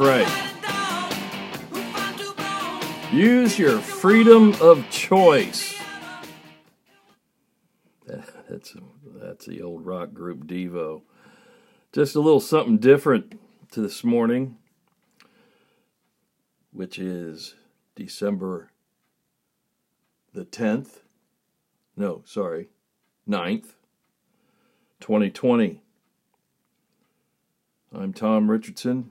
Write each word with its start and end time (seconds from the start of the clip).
Right. 0.00 0.26
Use 3.12 3.58
your 3.58 3.80
freedom 3.80 4.54
of 4.58 4.88
choice. 4.88 5.78
That's 8.48 8.74
that's 9.04 9.44
the 9.44 9.60
old 9.60 9.84
rock 9.84 10.14
group 10.14 10.46
Devo. 10.46 11.02
Just 11.92 12.16
a 12.16 12.20
little 12.20 12.40
something 12.40 12.78
different 12.78 13.38
to 13.72 13.82
this 13.82 14.02
morning, 14.02 14.56
which 16.72 16.98
is 16.98 17.56
December 17.94 18.70
the 20.32 20.46
10th. 20.46 21.00
No, 21.94 22.22
sorry, 22.24 22.70
9th, 23.28 23.74
2020. 25.00 25.82
I'm 27.94 28.14
Tom 28.14 28.50
Richardson. 28.50 29.10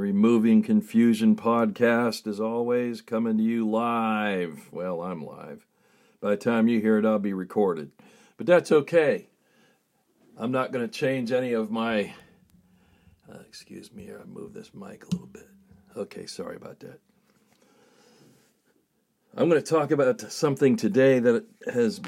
The 0.00 0.04
Removing 0.04 0.62
Confusion 0.62 1.36
podcast, 1.36 2.26
as 2.26 2.40
always, 2.40 3.02
coming 3.02 3.36
to 3.36 3.44
you 3.44 3.68
live. 3.68 4.72
Well, 4.72 5.02
I'm 5.02 5.22
live. 5.22 5.66
By 6.22 6.30
the 6.30 6.36
time 6.38 6.68
you 6.68 6.80
hear 6.80 6.96
it, 6.96 7.04
I'll 7.04 7.18
be 7.18 7.34
recorded. 7.34 7.90
But 8.38 8.46
that's 8.46 8.72
okay. 8.72 9.28
I'm 10.38 10.52
not 10.52 10.72
going 10.72 10.88
to 10.88 10.90
change 10.90 11.32
any 11.32 11.52
of 11.52 11.70
my. 11.70 12.14
Uh, 13.30 13.40
excuse 13.46 13.92
me 13.92 14.10
I 14.10 14.24
move 14.24 14.54
this 14.54 14.72
mic 14.72 15.04
a 15.04 15.08
little 15.08 15.26
bit. 15.26 15.46
Okay, 15.94 16.24
sorry 16.24 16.56
about 16.56 16.80
that. 16.80 16.98
I'm 19.36 19.50
going 19.50 19.62
to 19.62 19.70
talk 19.70 19.90
about 19.90 20.18
something 20.32 20.76
today 20.76 21.18
that 21.18 21.44
has 21.70 22.00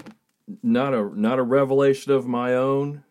not 0.62 0.94
a 0.94 1.12
not 1.14 1.38
a 1.38 1.42
revelation 1.42 2.12
of 2.12 2.26
my 2.26 2.54
own, 2.54 3.04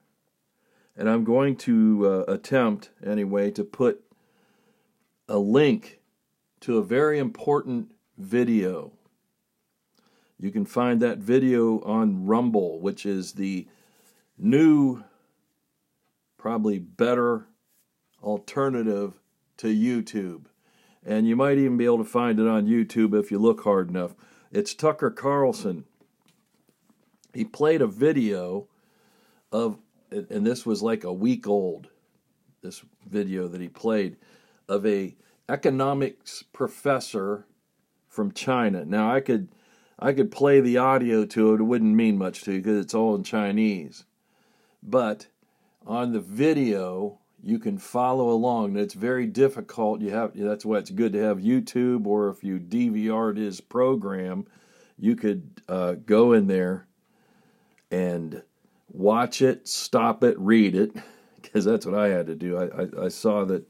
and 0.97 1.07
I'm 1.07 1.23
going 1.23 1.55
to 1.57 2.25
uh, 2.27 2.33
attempt 2.33 2.89
anyway 3.05 3.51
to 3.51 3.63
put 3.63 4.03
a 5.31 5.39
link 5.39 6.01
to 6.59 6.77
a 6.77 6.83
very 6.83 7.17
important 7.17 7.93
video. 8.17 8.91
You 10.37 10.51
can 10.51 10.65
find 10.65 11.01
that 11.01 11.19
video 11.19 11.79
on 11.81 12.25
Rumble, 12.25 12.81
which 12.81 13.05
is 13.05 13.33
the 13.33 13.65
new, 14.37 15.03
probably 16.37 16.79
better 16.79 17.47
alternative 18.21 19.21
to 19.57 19.67
YouTube. 19.67 20.47
And 21.05 21.25
you 21.25 21.37
might 21.37 21.57
even 21.57 21.77
be 21.77 21.85
able 21.85 21.99
to 21.99 22.03
find 22.03 22.37
it 22.37 22.47
on 22.47 22.67
YouTube 22.67 23.17
if 23.17 23.31
you 23.31 23.39
look 23.39 23.63
hard 23.63 23.89
enough. 23.89 24.13
It's 24.51 24.73
Tucker 24.73 25.09
Carlson. 25.09 25.85
He 27.33 27.45
played 27.45 27.81
a 27.81 27.87
video 27.87 28.67
of, 29.49 29.77
and 30.11 30.45
this 30.45 30.65
was 30.65 30.81
like 30.81 31.05
a 31.05 31.13
week 31.13 31.47
old, 31.47 31.87
this 32.61 32.83
video 33.09 33.47
that 33.47 33.61
he 33.61 33.69
played 33.69 34.17
of 34.71 34.85
a 34.85 35.15
economics 35.49 36.43
professor 36.53 37.45
from 38.07 38.31
China. 38.31 38.85
Now 38.85 39.13
I 39.13 39.19
could 39.19 39.49
I 39.99 40.13
could 40.13 40.31
play 40.31 40.61
the 40.61 40.77
audio 40.77 41.25
to 41.25 41.53
it. 41.53 41.59
It 41.59 41.63
wouldn't 41.63 41.93
mean 41.95 42.17
much 42.17 42.41
to 42.43 42.53
you 42.53 42.59
because 42.59 42.79
it's 42.79 42.93
all 42.95 43.13
in 43.15 43.23
Chinese. 43.23 44.05
But 44.81 45.27
on 45.85 46.13
the 46.13 46.19
video, 46.19 47.19
you 47.43 47.59
can 47.59 47.77
follow 47.77 48.29
along. 48.29 48.77
It's 48.77 48.93
very 48.93 49.27
difficult. 49.27 50.01
You 50.01 50.11
have 50.11 50.31
that's 50.33 50.65
why 50.65 50.77
it's 50.77 50.89
good 50.89 51.13
to 51.13 51.21
have 51.21 51.39
YouTube, 51.39 52.07
or 52.07 52.29
if 52.29 52.43
you 52.43 52.57
DVR'd 52.59 53.37
his 53.37 53.59
program, 53.61 54.47
you 54.97 55.15
could 55.15 55.61
uh, 55.67 55.95
go 56.05 56.31
in 56.31 56.47
there 56.47 56.87
and 57.91 58.41
watch 58.89 59.41
it, 59.41 59.67
stop 59.67 60.23
it, 60.23 60.39
read 60.39 60.75
it, 60.75 60.95
because 61.41 61.65
that's 61.65 61.85
what 61.85 61.95
I 61.95 62.07
had 62.07 62.27
to 62.27 62.35
do. 62.35 62.57
I, 62.57 62.83
I, 62.83 63.05
I 63.05 63.07
saw 63.09 63.43
that 63.45 63.65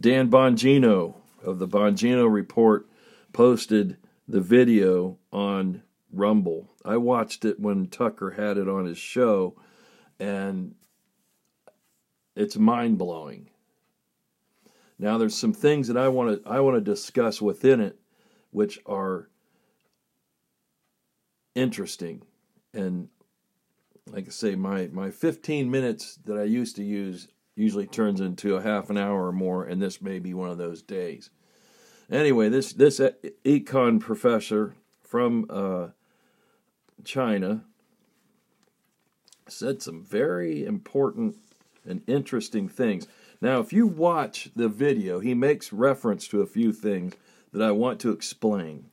Dan 0.00 0.30
Bongino 0.30 1.16
of 1.44 1.58
the 1.58 1.68
Bongino 1.68 2.32
Report 2.32 2.86
posted 3.32 3.98
the 4.26 4.40
video 4.40 5.18
on 5.32 5.82
Rumble. 6.12 6.70
I 6.84 6.96
watched 6.96 7.44
it 7.44 7.60
when 7.60 7.86
Tucker 7.86 8.30
had 8.30 8.56
it 8.56 8.68
on 8.68 8.86
his 8.86 8.98
show, 8.98 9.56
and 10.18 10.74
it's 12.34 12.56
mind 12.56 12.98
blowing. 12.98 13.50
Now, 14.98 15.18
there's 15.18 15.34
some 15.34 15.52
things 15.52 15.88
that 15.88 15.96
I 15.96 16.08
want 16.08 16.42
to 16.42 16.50
I 16.50 16.60
want 16.60 16.76
to 16.76 16.80
discuss 16.80 17.42
within 17.42 17.80
it, 17.80 17.98
which 18.50 18.78
are 18.86 19.28
interesting, 21.54 22.22
and 22.72 23.08
like 24.10 24.26
I 24.26 24.30
say, 24.30 24.54
my 24.56 24.88
my 24.92 25.10
15 25.10 25.70
minutes 25.70 26.18
that 26.24 26.38
I 26.38 26.44
used 26.44 26.76
to 26.76 26.84
use 26.84 27.28
usually 27.60 27.86
turns 27.86 28.20
into 28.20 28.56
a 28.56 28.62
half 28.62 28.90
an 28.90 28.96
hour 28.96 29.26
or 29.26 29.32
more, 29.32 29.64
and 29.64 29.80
this 29.80 30.00
may 30.00 30.18
be 30.18 30.34
one 30.34 30.50
of 30.50 30.58
those 30.58 30.82
days. 30.82 31.30
Anyway, 32.10 32.48
this 32.48 32.72
this 32.72 33.00
econ 33.44 34.00
professor 34.00 34.74
from 35.02 35.46
uh, 35.48 35.88
China 37.04 37.64
said 39.46 39.82
some 39.82 40.04
very 40.04 40.64
important 40.64 41.36
and 41.86 42.02
interesting 42.06 42.68
things. 42.68 43.06
Now, 43.40 43.60
if 43.60 43.72
you 43.72 43.86
watch 43.86 44.50
the 44.54 44.68
video, 44.68 45.20
he 45.20 45.34
makes 45.34 45.72
reference 45.72 46.28
to 46.28 46.42
a 46.42 46.46
few 46.46 46.72
things 46.72 47.14
that 47.52 47.62
I 47.62 47.70
want 47.70 48.00
to 48.00 48.10
explain. 48.10 48.86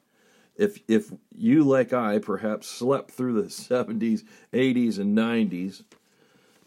If 0.55 0.79
if 0.87 1.11
you 1.35 1.63
like 1.63 1.93
I 1.93 2.19
perhaps 2.19 2.67
slept 2.67 3.11
through 3.11 3.41
the 3.41 3.47
70s, 3.49 4.23
80s 4.53 4.99
and 4.99 5.17
90s 5.17 5.83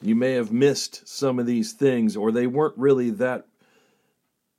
you 0.02 0.14
may 0.14 0.32
have 0.32 0.52
missed 0.52 1.06
some 1.06 1.38
of 1.38 1.46
these 1.46 1.72
things, 1.72 2.16
or 2.16 2.32
they 2.32 2.46
weren't 2.46 2.76
really 2.78 3.10
that 3.10 3.46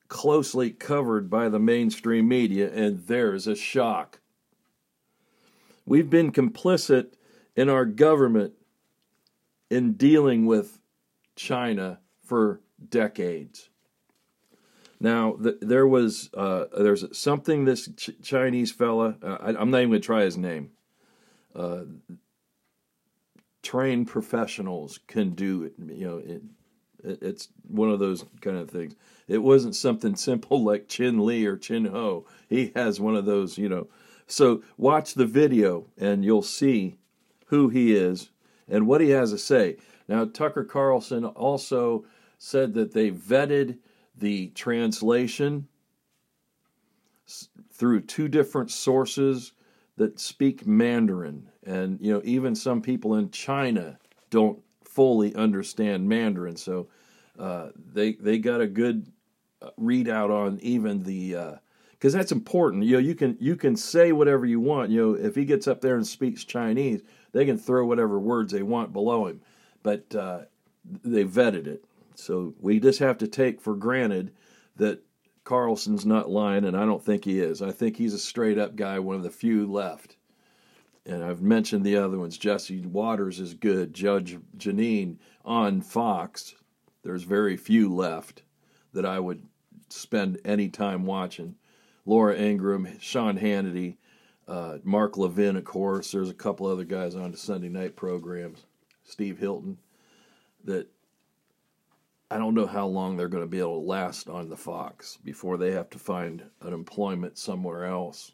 closely 0.08 0.72
covered 0.72 1.30
by 1.30 1.50
the 1.50 1.60
mainstream 1.60 2.28
media, 2.28 2.72
and 2.74 3.08
there's 3.08 3.48
a 3.48 3.56
shock. 3.56 4.20
We've 5.86 6.10
been 6.10 6.32
complicit 6.32 7.14
in 7.56 7.70
our 7.70 7.86
government 7.86 8.54
in 9.70 9.94
dealing 9.94 10.46
with 10.46 10.80
China 11.36 12.00
for 12.24 12.62
decades. 12.90 13.70
Now, 15.00 15.36
the, 15.40 15.58
there 15.62 15.88
was 15.88 16.30
uh, 16.36 16.66
there's 16.78 17.18
something 17.18 17.66
this 17.66 17.90
Ch- 17.98 18.12
Chinese 18.22 18.72
fella. 18.72 19.16
Uh, 19.24 19.38
I, 19.42 19.62
am 19.62 19.72
not 19.72 19.82
even 19.82 19.94
to 19.94 20.00
try 20.00 20.24
his 20.24 20.38
name. 20.38 20.72
Uh, 21.56 21.84
trained 23.64 24.08
professionals 24.08 25.00
can 25.08 25.32
do 25.32 25.64
it. 25.64 25.74
You 25.78 26.08
know, 26.08 26.18
it, 26.18 26.42
it's 27.22 27.50
one 27.68 27.90
of 27.90 28.00
those 28.00 28.26
kind 28.42 28.58
of 28.58 28.70
things. 28.70 28.96
It 29.28 29.40
wasn't 29.40 29.76
something 29.76 30.16
simple 30.18 30.64
like 30.64 30.88
Chin 30.88 31.26
Lee 31.26 31.46
or 31.46 31.58
Chin 31.58 31.86
Ho. 31.86 32.26
He 32.50 32.72
has 32.76 33.00
one 33.00 33.16
of 33.16 33.26
those, 33.26 33.58
you 33.58 33.70
know. 33.70 33.88
So 34.28 34.64
watch 34.78 35.14
the 35.14 35.26
video 35.26 35.88
and 35.98 36.24
you'll 36.24 36.42
see 36.42 36.98
who 37.48 37.70
he 37.70 37.94
is 37.94 38.30
and 38.70 38.88
what 38.88 39.02
he 39.02 39.10
has 39.10 39.32
to 39.32 39.38
say. 39.38 39.78
Now, 40.08 40.26
Tucker 40.26 40.64
Carlson 40.64 41.26
also 41.26 42.06
said 42.38 42.74
that 42.74 42.94
they 42.94 43.12
vetted 43.12 43.78
the 44.18 44.48
translation 44.50 45.68
through 47.72 48.02
two 48.02 48.28
different 48.28 48.72
sources 48.72 49.54
that 49.98 50.20
speak 50.20 50.66
Mandarin, 50.66 51.50
and 51.66 52.00
you 52.02 52.14
know 52.14 52.22
even 52.24 52.56
some 52.56 52.82
people 52.82 53.16
in 53.16 53.30
China 53.32 53.98
don't 54.30 54.60
fully 54.84 55.34
understand 55.36 56.08
Mandarin, 56.08 56.56
so 56.56 56.88
uh, 57.40 57.70
they 57.94 58.14
they 58.14 58.38
got 58.38 58.62
a 58.62 58.68
good 58.68 59.12
uh, 59.62 59.70
readout 59.80 60.30
on 60.30 60.60
even 60.62 61.04
the 61.04 61.58
because 61.92 62.14
uh, 62.14 62.18
that's 62.18 62.32
important. 62.32 62.84
You 62.84 62.94
know, 62.94 63.00
you 63.00 63.16
can 63.16 63.38
you 63.40 63.56
can 63.56 63.76
say 63.76 64.12
whatever 64.12 64.46
you 64.46 64.60
want. 64.60 64.92
You 64.92 65.02
know, 65.02 65.14
if 65.14 65.36
he 65.36 65.46
gets 65.46 65.68
up 65.68 65.82
there 65.82 65.96
and 65.96 66.06
speaks 66.06 66.44
Chinese, 66.44 67.02
they 67.32 67.46
can 67.46 67.58
throw 67.58 67.86
whatever 67.86 68.20
words 68.20 68.52
they 68.52 68.64
want 68.64 68.94
below 68.94 69.28
him, 69.28 69.42
but 69.84 70.14
uh, 70.16 70.42
they 71.04 71.24
vetted 71.24 71.68
it. 71.68 71.86
So 72.16 72.54
we 72.60 72.80
just 72.80 73.00
have 73.00 73.18
to 73.20 73.28
take 73.28 73.62
for 73.62 73.76
granted 73.76 74.32
that 74.76 75.04
Carlson's 75.44 76.06
not 76.06 76.30
lying, 76.30 76.66
and 76.66 76.78
I 76.78 76.86
don't 76.86 77.04
think 77.04 77.26
he 77.26 77.40
is. 77.40 77.62
I 77.62 77.72
think 77.72 77.98
he's 77.98 78.14
a 78.14 78.20
straight 78.20 78.58
up 78.58 78.76
guy, 78.76 79.00
one 79.00 79.16
of 79.16 79.24
the 79.24 79.30
few 79.32 79.66
left. 79.66 80.18
And 81.06 81.24
I've 81.24 81.42
mentioned 81.42 81.84
the 81.84 81.98
other 81.98 82.20
ones. 82.20 82.38
Jesse 82.38 82.82
Watters 82.82 83.40
is 83.40 83.54
good. 83.54 83.94
Judge 83.94 84.38
Jeanine 84.58 85.18
on 85.44 85.82
Fox. 85.82 86.56
There's 87.04 87.24
very 87.24 87.58
few 87.58 87.94
left 87.94 88.44
that 88.94 89.06
I 89.06 89.20
would 89.20 89.48
spend 89.90 90.40
any 90.46 90.70
time 90.70 91.06
watching. 91.06 91.56
Laura 92.06 92.36
Ingraham, 92.36 93.00
Sean 93.00 93.38
Hannity, 93.38 93.98
uh, 94.48 94.78
Mark 94.84 95.18
Levin, 95.18 95.56
of 95.56 95.64
course. 95.64 96.12
There's 96.12 96.30
a 96.30 96.36
couple 96.36 96.68
other 96.68 96.84
guys 96.84 97.16
on 97.16 97.32
the 97.32 97.38
Sunday 97.38 97.70
night 97.70 97.96
programs. 97.96 98.66
Steve 99.04 99.40
Hilton 99.40 99.78
that 100.64 100.88
I 102.30 102.38
don't 102.38 102.54
know 102.54 102.68
how 102.68 102.88
long 102.88 103.18
they're 103.18 103.28
going 103.28 103.44
to 103.44 103.50
be 103.50 103.60
able 103.60 103.82
to 103.82 103.88
last 103.88 104.30
on 104.30 104.48
the 104.48 104.56
Fox 104.56 105.18
before 105.18 105.58
they 105.58 105.72
have 105.72 105.90
to 105.90 106.00
find 106.00 106.44
an 106.62 106.74
employment 106.74 107.38
somewhere 107.38 107.86
else. 107.86 108.32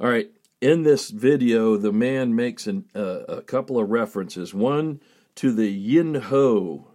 All 0.00 0.08
right, 0.08 0.28
in 0.60 0.82
this 0.82 1.10
video, 1.10 1.76
the 1.76 1.92
man 1.92 2.34
makes 2.34 2.66
an, 2.66 2.86
uh, 2.96 3.20
a 3.28 3.42
couple 3.42 3.78
of 3.78 3.90
references. 3.90 4.52
One 4.52 5.00
to 5.36 5.52
the 5.52 5.70
Yin 5.70 6.14
Ho 6.14 6.88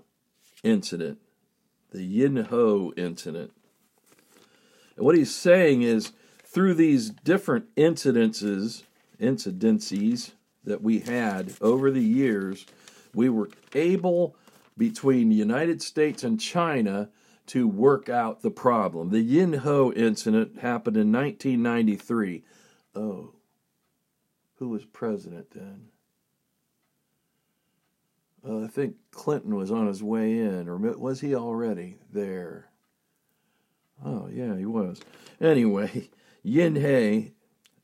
incident. 0.63 1.19
the 1.91 2.03
Yin 2.03 2.35
Ho 2.35 2.93
incident. 2.97 3.51
And 4.97 5.05
what 5.05 5.15
he's 5.15 5.33
saying 5.33 5.81
is 5.81 6.11
through 6.43 6.75
these 6.75 7.09
different 7.09 7.73
incidences, 7.75 8.83
incidences 9.19 10.33
that 10.65 10.83
we 10.83 10.99
had 10.99 11.53
over 11.61 11.89
the 11.89 12.03
years, 12.03 12.65
we 13.15 13.29
were 13.29 13.49
able 13.73 14.35
between 14.77 15.29
the 15.29 15.35
United 15.35 15.81
States 15.81 16.23
and 16.23 16.39
China 16.39 17.09
to 17.47 17.67
work 17.67 18.09
out 18.09 18.41
the 18.41 18.51
problem. 18.51 19.09
The 19.09 19.21
Yin 19.21 19.53
Ho 19.53 19.91
incident 19.93 20.59
happened 20.59 20.97
in 20.97 21.11
1993. 21.11 22.43
Oh, 22.95 23.33
who 24.55 24.69
was 24.69 24.85
president 24.85 25.51
then? 25.51 25.87
Uh, 28.47 28.63
I 28.63 28.67
think 28.67 28.95
Clinton 29.11 29.55
was 29.55 29.71
on 29.71 29.87
his 29.87 30.01
way 30.01 30.37
in, 30.39 30.67
or 30.67 30.77
was 30.77 31.21
he 31.21 31.35
already 31.35 31.97
there? 32.11 32.69
Oh, 34.03 34.29
yeah, 34.31 34.55
he 34.55 34.65
was. 34.65 35.01
Anyway, 35.41 36.09
Yin 36.43 36.75
He 36.75 37.33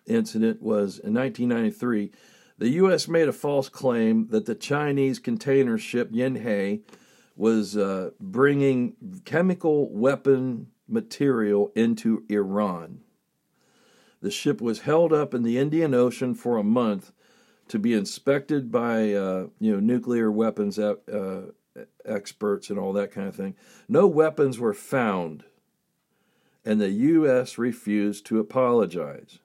incident 0.06 0.62
was 0.62 1.00
in 1.00 1.14
1993. 1.14 2.12
The 2.58 2.70
U.S. 2.70 3.08
made 3.08 3.28
a 3.28 3.34
false 3.34 3.68
claim 3.68 4.28
that 4.30 4.46
the 4.46 4.56
Chinese 4.56 5.20
container 5.20 5.78
ship 5.78 6.10
Yin 6.12 6.36
He 6.36 6.84
was 7.36 7.76
uh, 7.76 8.12
bringing 8.20 8.96
chemical 9.26 9.90
weapon 9.94 10.68
material 10.88 11.72
into 11.76 12.24
Iran. 12.30 13.02
The 14.26 14.32
ship 14.32 14.60
was 14.60 14.80
held 14.80 15.14
up 15.14 15.36
in 15.36 15.44
the 15.44 15.60
Indian 15.60 15.94
Ocean 15.94 16.34
for 16.34 16.58
a 16.58 16.64
month 16.64 17.12
to 17.68 17.78
be 17.78 17.94
inspected 17.94 18.72
by 18.72 19.14
uh, 19.14 19.50
you 19.60 19.72
know 19.72 19.80
nuclear 19.80 20.32
weapons 20.32 20.80
uh, 20.80 20.96
experts 22.04 22.72
and 22.72 22.80
all 22.80 22.92
that 22.94 23.12
kind 23.12 23.28
of 23.28 23.36
thing. 23.36 23.54
No 23.88 24.08
weapons 24.08 24.58
were 24.58 24.74
found, 24.74 25.44
and 26.66 26.82
the 26.82 26.90
U.S. 26.90 27.60
refused 27.60 28.26
to 28.26 28.40
apologize 28.40 29.38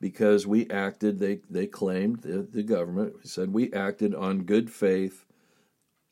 because 0.00 0.44
we 0.44 0.68
acted. 0.68 1.20
They 1.20 1.42
they 1.48 1.68
claimed 1.68 2.22
the, 2.22 2.42
the 2.42 2.64
government 2.64 3.28
said 3.28 3.52
we 3.52 3.72
acted 3.72 4.16
on 4.16 4.42
good 4.42 4.68
faith 4.68 5.24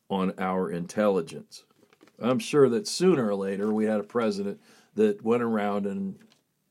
on 0.09 0.33
our 0.37 0.71
intelligence. 0.71 1.65
I'm 2.21 2.39
sure 2.39 2.69
that 2.69 2.87
sooner 2.87 3.27
or 3.27 3.35
later 3.35 3.73
we 3.73 3.83
had 3.83 3.99
a 3.99 4.03
president 4.03 4.61
that 4.95 5.25
went 5.25 5.43
around 5.43 5.85
and 5.85 6.17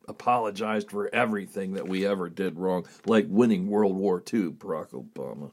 apologized 0.08 0.90
for 0.90 1.12
everything 1.14 1.74
that 1.74 1.88
we 1.88 2.06
ever 2.06 2.28
did 2.28 2.58
wrong, 2.58 2.86
like 3.06 3.26
winning 3.28 3.68
World 3.68 3.96
War 3.96 4.22
II, 4.32 4.50
Barack 4.50 4.90
Obama. 4.90 5.50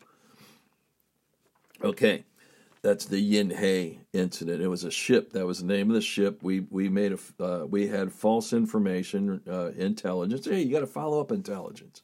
Okay, 1.84 2.26
that's 2.82 3.06
the 3.06 3.20
Yin 3.20 3.52
He 3.52 4.00
incident. 4.14 4.62
It 4.62 4.68
was 4.68 4.84
a 4.84 4.92
ship. 4.92 5.34
That 5.34 5.46
was 5.46 5.60
the 5.60 5.66
name 5.66 5.90
of 5.90 5.96
the 5.96 6.02
ship. 6.02 6.42
We 6.42 6.62
we 6.70 6.90
made 6.90 7.14
a 7.14 7.44
uh, 7.44 7.66
we 7.66 7.88
had 7.88 8.12
false 8.12 8.54
information, 8.54 9.42
uh, 9.50 9.72
intelligence. 9.76 10.46
Hey, 10.46 10.62
you 10.62 10.72
got 10.72 10.80
to 10.80 10.88
follow 10.88 11.20
up 11.20 11.32
intelligence. 11.32 12.02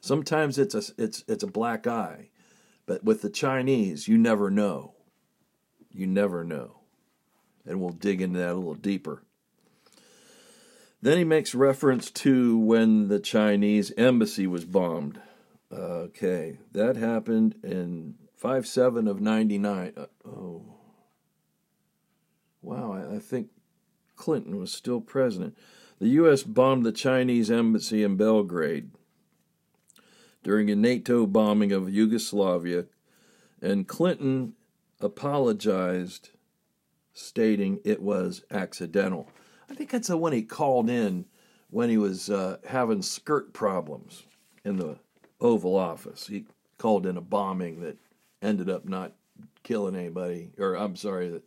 Sometimes 0.00 0.58
it's 0.58 0.74
a 0.74 0.82
it's 0.98 1.24
it's 1.26 1.42
a 1.42 1.48
black 1.48 1.86
eye, 1.86 2.28
but 2.86 3.02
with 3.02 3.22
the 3.22 3.30
Chinese, 3.30 4.06
you 4.06 4.18
never 4.18 4.50
know. 4.50 4.94
You 5.90 6.06
never 6.06 6.44
know, 6.44 6.80
and 7.64 7.80
we'll 7.80 7.90
dig 7.90 8.20
into 8.20 8.38
that 8.38 8.52
a 8.52 8.54
little 8.54 8.74
deeper. 8.74 9.22
Then 11.02 11.18
he 11.18 11.24
makes 11.24 11.54
reference 11.54 12.10
to 12.12 12.58
when 12.58 13.08
the 13.08 13.20
Chinese 13.20 13.92
embassy 13.96 14.46
was 14.46 14.64
bombed. 14.64 15.20
Okay, 15.72 16.58
that 16.72 16.96
happened 16.96 17.56
in 17.62 18.14
5 18.36 18.66
7 18.66 19.08
of 19.08 19.20
99. 19.20 19.92
Uh, 19.96 20.06
oh. 20.26 20.62
Wow, 22.62 22.92
I, 22.92 23.16
I 23.16 23.18
think 23.18 23.48
Clinton 24.16 24.58
was 24.58 24.72
still 24.72 25.00
president. 25.00 25.56
The 25.98 26.08
U.S. 26.08 26.42
bombed 26.42 26.84
the 26.84 26.92
Chinese 26.92 27.50
embassy 27.50 28.02
in 28.02 28.16
Belgrade 28.16 28.90
during 30.42 30.70
a 30.70 30.76
NATO 30.76 31.26
bombing 31.26 31.72
of 31.72 31.92
Yugoslavia, 31.92 32.84
and 33.60 33.88
Clinton 33.88 34.54
apologized, 35.00 36.30
stating 37.12 37.80
it 37.84 38.00
was 38.00 38.44
accidental. 38.50 39.28
I 39.70 39.74
think 39.74 39.90
that's 39.90 40.08
the 40.08 40.16
one 40.16 40.32
he 40.32 40.42
called 40.42 40.88
in 40.88 41.26
when 41.70 41.90
he 41.90 41.98
was 41.98 42.30
uh, 42.30 42.58
having 42.66 43.02
skirt 43.02 43.52
problems 43.52 44.24
in 44.64 44.76
the 44.76 44.98
Oval 45.40 45.76
Office. 45.76 46.26
He 46.26 46.46
called 46.78 47.06
in 47.06 47.16
a 47.16 47.22
bombing 47.22 47.80
that 47.80 47.98
ended 48.42 48.70
up 48.70 48.84
not 48.84 49.12
killing 49.62 49.96
anybody, 49.96 50.50
or 50.58 50.74
I'm 50.74 50.96
sorry, 50.96 51.28
that 51.30 51.42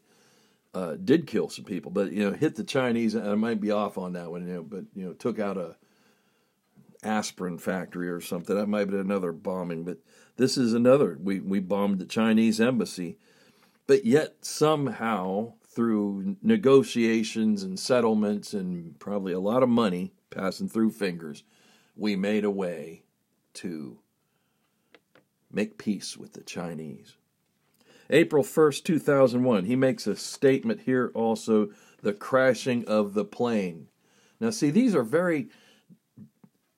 uh, 0.74 0.96
did 1.04 1.26
kill 1.26 1.50
some 1.50 1.66
people, 1.66 1.92
but 1.92 2.12
you 2.12 2.30
know, 2.30 2.36
hit 2.36 2.56
the 2.56 2.64
Chinese. 2.64 3.16
I 3.16 3.36
might 3.36 3.62
be 3.62 3.72
off 3.72 3.98
on 3.98 4.14
that 4.14 4.30
one, 4.30 4.48
you 4.48 4.54
know, 4.54 4.64
but 4.64 4.84
you 4.96 5.06
know, 5.06 5.14
took 5.14 5.40
out 5.40 5.58
a 5.58 5.76
aspirin 7.04 7.58
factory 7.58 8.10
or 8.10 8.22
something. 8.22 8.56
That 8.56 8.68
might 8.68 8.90
be 8.90 8.98
another 8.98 9.32
bombing, 9.32 9.84
but 9.84 9.98
this 10.38 10.58
is 10.58 10.74
another. 10.74 11.18
We 11.22 11.40
we 11.40 11.60
bombed 11.60 12.00
the 12.00 12.06
Chinese 12.06 12.62
embassy, 12.62 13.18
but 13.88 14.06
yet 14.06 14.46
somehow 14.46 15.54
through 15.80 16.36
negotiations 16.42 17.64
and 17.64 17.80
settlements 17.80 18.54
and 18.54 19.00
probably 19.00 19.32
a 19.32 19.40
lot 19.40 19.64
of 19.64 19.70
money 19.70 20.12
passing 20.30 20.68
through 20.68 20.92
fingers, 20.92 21.46
we 21.96 22.18
made 22.18 22.44
a 22.44 22.52
way 22.52 23.02
to 23.54 23.98
make 25.50 25.78
peace 25.78 26.18
with 26.18 26.34
the 26.34 26.42
Chinese. 26.42 27.16
April 28.10 28.44
1st, 28.44 28.84
2001, 28.84 29.64
he 29.64 29.78
makes 29.78 30.06
a 30.06 30.18
statement 30.18 30.82
here 30.82 31.14
also 31.14 31.70
the 32.02 32.12
crashing 32.12 32.86
of 32.86 33.14
the 33.14 33.24
plane. 33.24 33.88
Now, 34.42 34.50
see, 34.50 34.72
these 34.72 34.94
are 34.94 35.04
very 35.04 35.48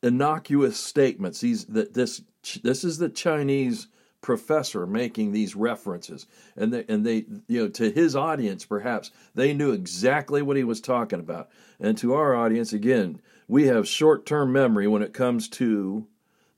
innocuous 0.04 0.78
statements. 0.78 1.42
These 1.42 1.66
that 1.66 1.96
this 1.96 2.22
this 2.62 2.84
is 2.84 3.00
the 3.00 3.10
Chinese 3.10 3.88
professor 4.22 4.86
making 4.86 5.32
these 5.32 5.56
references. 5.56 6.28
And 6.56 6.74
they, 6.74 6.86
and 6.88 7.06
they 7.06 7.26
you 7.48 7.64
know 7.64 7.68
to 7.70 7.92
his 7.92 8.16
audience 8.16 8.66
perhaps 8.66 9.12
they 9.36 9.54
knew 9.54 9.72
exactly 9.72 10.42
what 10.42 10.58
he 10.58 10.64
was 10.64 10.80
talking 10.82 11.20
about. 11.20 11.50
And 11.80 11.98
to 11.98 12.14
our 12.14 12.36
audience 12.36 12.72
again 12.74 13.22
we 13.48 13.66
have 13.68 13.88
short-term 13.88 14.54
memory 14.54 14.88
when 14.88 15.02
it 15.02 15.14
comes 15.14 15.50
to 15.50 16.08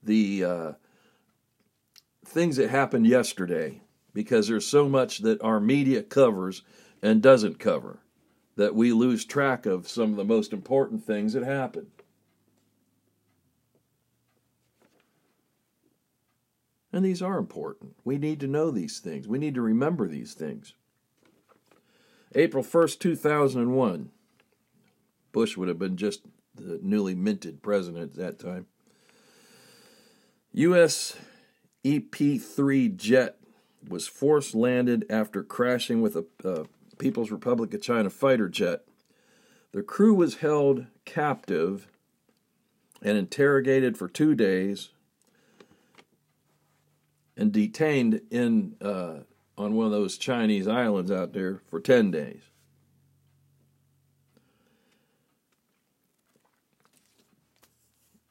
the 0.02 0.44
uh, 0.44 0.72
things 2.24 2.56
that 2.56 2.70
happened 2.70 3.06
yesterday 3.06 3.80
because 4.12 4.46
there's 4.46 4.66
so 4.66 4.88
much 4.88 5.18
that 5.18 5.42
our 5.42 5.58
media 5.58 6.02
covers 6.02 6.62
and 7.02 7.20
doesn't 7.20 7.58
cover 7.58 7.98
that 8.56 8.74
we 8.74 8.92
lose 8.92 9.24
track 9.24 9.66
of 9.66 9.88
some 9.88 10.10
of 10.10 10.16
the 10.16 10.24
most 10.24 10.52
important 10.52 11.04
things 11.04 11.32
that 11.32 11.42
happened 11.42 11.90
And 16.94 17.04
these 17.04 17.22
are 17.22 17.38
important. 17.38 17.96
We 18.04 18.18
need 18.18 18.38
to 18.38 18.46
know 18.46 18.70
these 18.70 19.00
things. 19.00 19.26
We 19.26 19.36
need 19.36 19.56
to 19.56 19.60
remember 19.60 20.06
these 20.06 20.32
things. 20.32 20.74
April 22.36 22.62
1st, 22.62 23.00
2001. 23.00 24.10
Bush 25.32 25.56
would 25.56 25.66
have 25.66 25.78
been 25.80 25.96
just 25.96 26.20
the 26.54 26.78
newly 26.80 27.16
minted 27.16 27.62
president 27.62 28.12
at 28.12 28.14
that 28.14 28.38
time. 28.38 28.66
U.S. 30.52 31.16
EP 31.84 32.14
3 32.14 32.88
jet 32.90 33.38
was 33.88 34.06
force 34.06 34.54
landed 34.54 35.04
after 35.10 35.42
crashing 35.42 36.00
with 36.00 36.14
a 36.14 36.26
uh, 36.44 36.62
People's 36.98 37.32
Republic 37.32 37.74
of 37.74 37.82
China 37.82 38.08
fighter 38.08 38.48
jet. 38.48 38.82
The 39.72 39.82
crew 39.82 40.14
was 40.14 40.36
held 40.36 40.86
captive 41.04 41.88
and 43.02 43.18
interrogated 43.18 43.98
for 43.98 44.06
two 44.06 44.36
days 44.36 44.90
and 47.36 47.52
detained 47.52 48.20
in 48.30 48.76
uh, 48.80 49.20
on 49.56 49.74
one 49.74 49.86
of 49.86 49.92
those 49.92 50.18
Chinese 50.18 50.66
islands 50.66 51.10
out 51.10 51.32
there 51.32 51.60
for 51.68 51.80
10 51.80 52.10
days. 52.10 52.42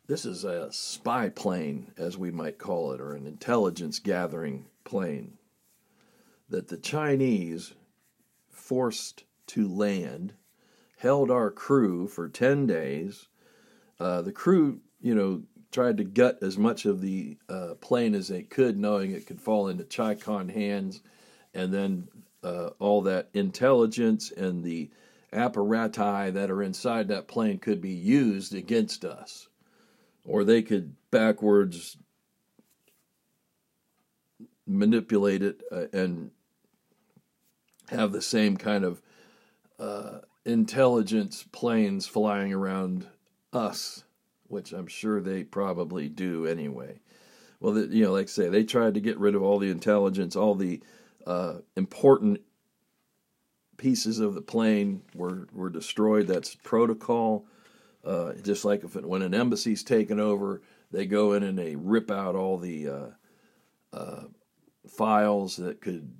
This 0.05 0.25
is 0.25 0.43
a 0.43 0.71
spy 0.71 1.29
plane, 1.29 1.91
as 1.97 2.17
we 2.17 2.29
might 2.29 2.57
call 2.57 2.91
it, 2.91 2.99
or 2.99 3.15
an 3.15 3.25
intelligence 3.25 3.99
gathering 3.99 4.65
plane 4.83 5.37
that 6.49 6.67
the 6.67 6.77
Chinese 6.77 7.73
forced 8.49 9.23
to 9.47 9.67
land, 9.67 10.33
held 10.97 11.31
our 11.31 11.49
crew 11.49 12.07
for 12.07 12.29
10 12.29 12.67
days. 12.67 13.27
Uh, 13.99 14.21
the 14.21 14.31
crew, 14.31 14.81
you 15.01 15.15
know, 15.15 15.43
tried 15.73 15.97
to 15.97 16.03
gut 16.03 16.37
as 16.41 16.57
much 16.57 16.85
of 16.85 17.01
the 17.01 17.37
uh, 17.49 17.73
plane 17.81 18.15
as 18.15 18.27
they 18.29 18.43
could, 18.43 18.77
knowing 18.77 19.11
it 19.11 19.25
could 19.27 19.41
fall 19.41 19.67
into 19.67 19.83
Chi-Con 19.83 20.47
hands, 20.49 21.01
and 21.53 21.73
then 21.73 22.07
uh, 22.43 22.69
all 22.79 23.01
that 23.01 23.29
intelligence 23.33 24.31
and 24.31 24.63
the 24.63 24.89
apparati 25.33 26.31
that 26.31 26.51
are 26.51 26.61
inside 26.61 27.07
that 27.07 27.27
plane 27.27 27.57
could 27.57 27.81
be 27.81 27.91
used 27.91 28.53
against 28.53 29.03
us, 29.03 29.49
or 30.23 30.43
they 30.43 30.61
could 30.61 30.95
backwards 31.09 31.97
manipulate 34.67 35.41
it 35.41 35.61
uh, 35.71 35.85
and 35.91 36.31
have 37.89 38.11
the 38.11 38.21
same 38.21 38.55
kind 38.55 38.85
of 38.85 39.01
uh, 39.79 40.19
intelligence 40.45 41.45
planes 41.51 42.05
flying 42.05 42.53
around 42.53 43.07
us, 43.51 44.03
which 44.47 44.71
I'm 44.71 44.87
sure 44.87 45.21
they 45.21 45.43
probably 45.43 46.09
do 46.09 46.45
anyway. 46.45 46.99
Well, 47.59 47.77
you 47.77 48.03
know, 48.03 48.11
like 48.11 48.25
I 48.25 48.29
say, 48.29 48.49
they 48.49 48.63
tried 48.63 48.95
to 48.95 48.99
get 48.99 49.17
rid 49.17 49.35
of 49.35 49.43
all 49.43 49.59
the 49.59 49.71
intelligence, 49.71 50.35
all 50.35 50.55
the 50.55 50.81
uh, 51.25 51.59
important 51.75 52.41
pieces 53.77 54.19
of 54.19 54.33
the 54.33 54.41
plane 54.41 55.01
were 55.15 55.47
were 55.53 55.69
destroyed. 55.69 56.27
That's 56.27 56.55
protocol. 56.55 57.45
Uh, 58.03 58.33
just 58.43 58.65
like 58.65 58.83
if 58.83 58.95
it, 58.95 59.05
when 59.05 59.21
an 59.21 59.33
embassy's 59.33 59.83
taken 59.83 60.19
over, 60.19 60.61
they 60.91 61.05
go 61.05 61.33
in 61.33 61.43
and 61.43 61.57
they 61.57 61.75
rip 61.75 62.11
out 62.11 62.35
all 62.35 62.57
the 62.57 62.89
uh, 62.89 63.07
uh, 63.93 64.23
files 64.87 65.55
that 65.57 65.79
could 65.79 66.11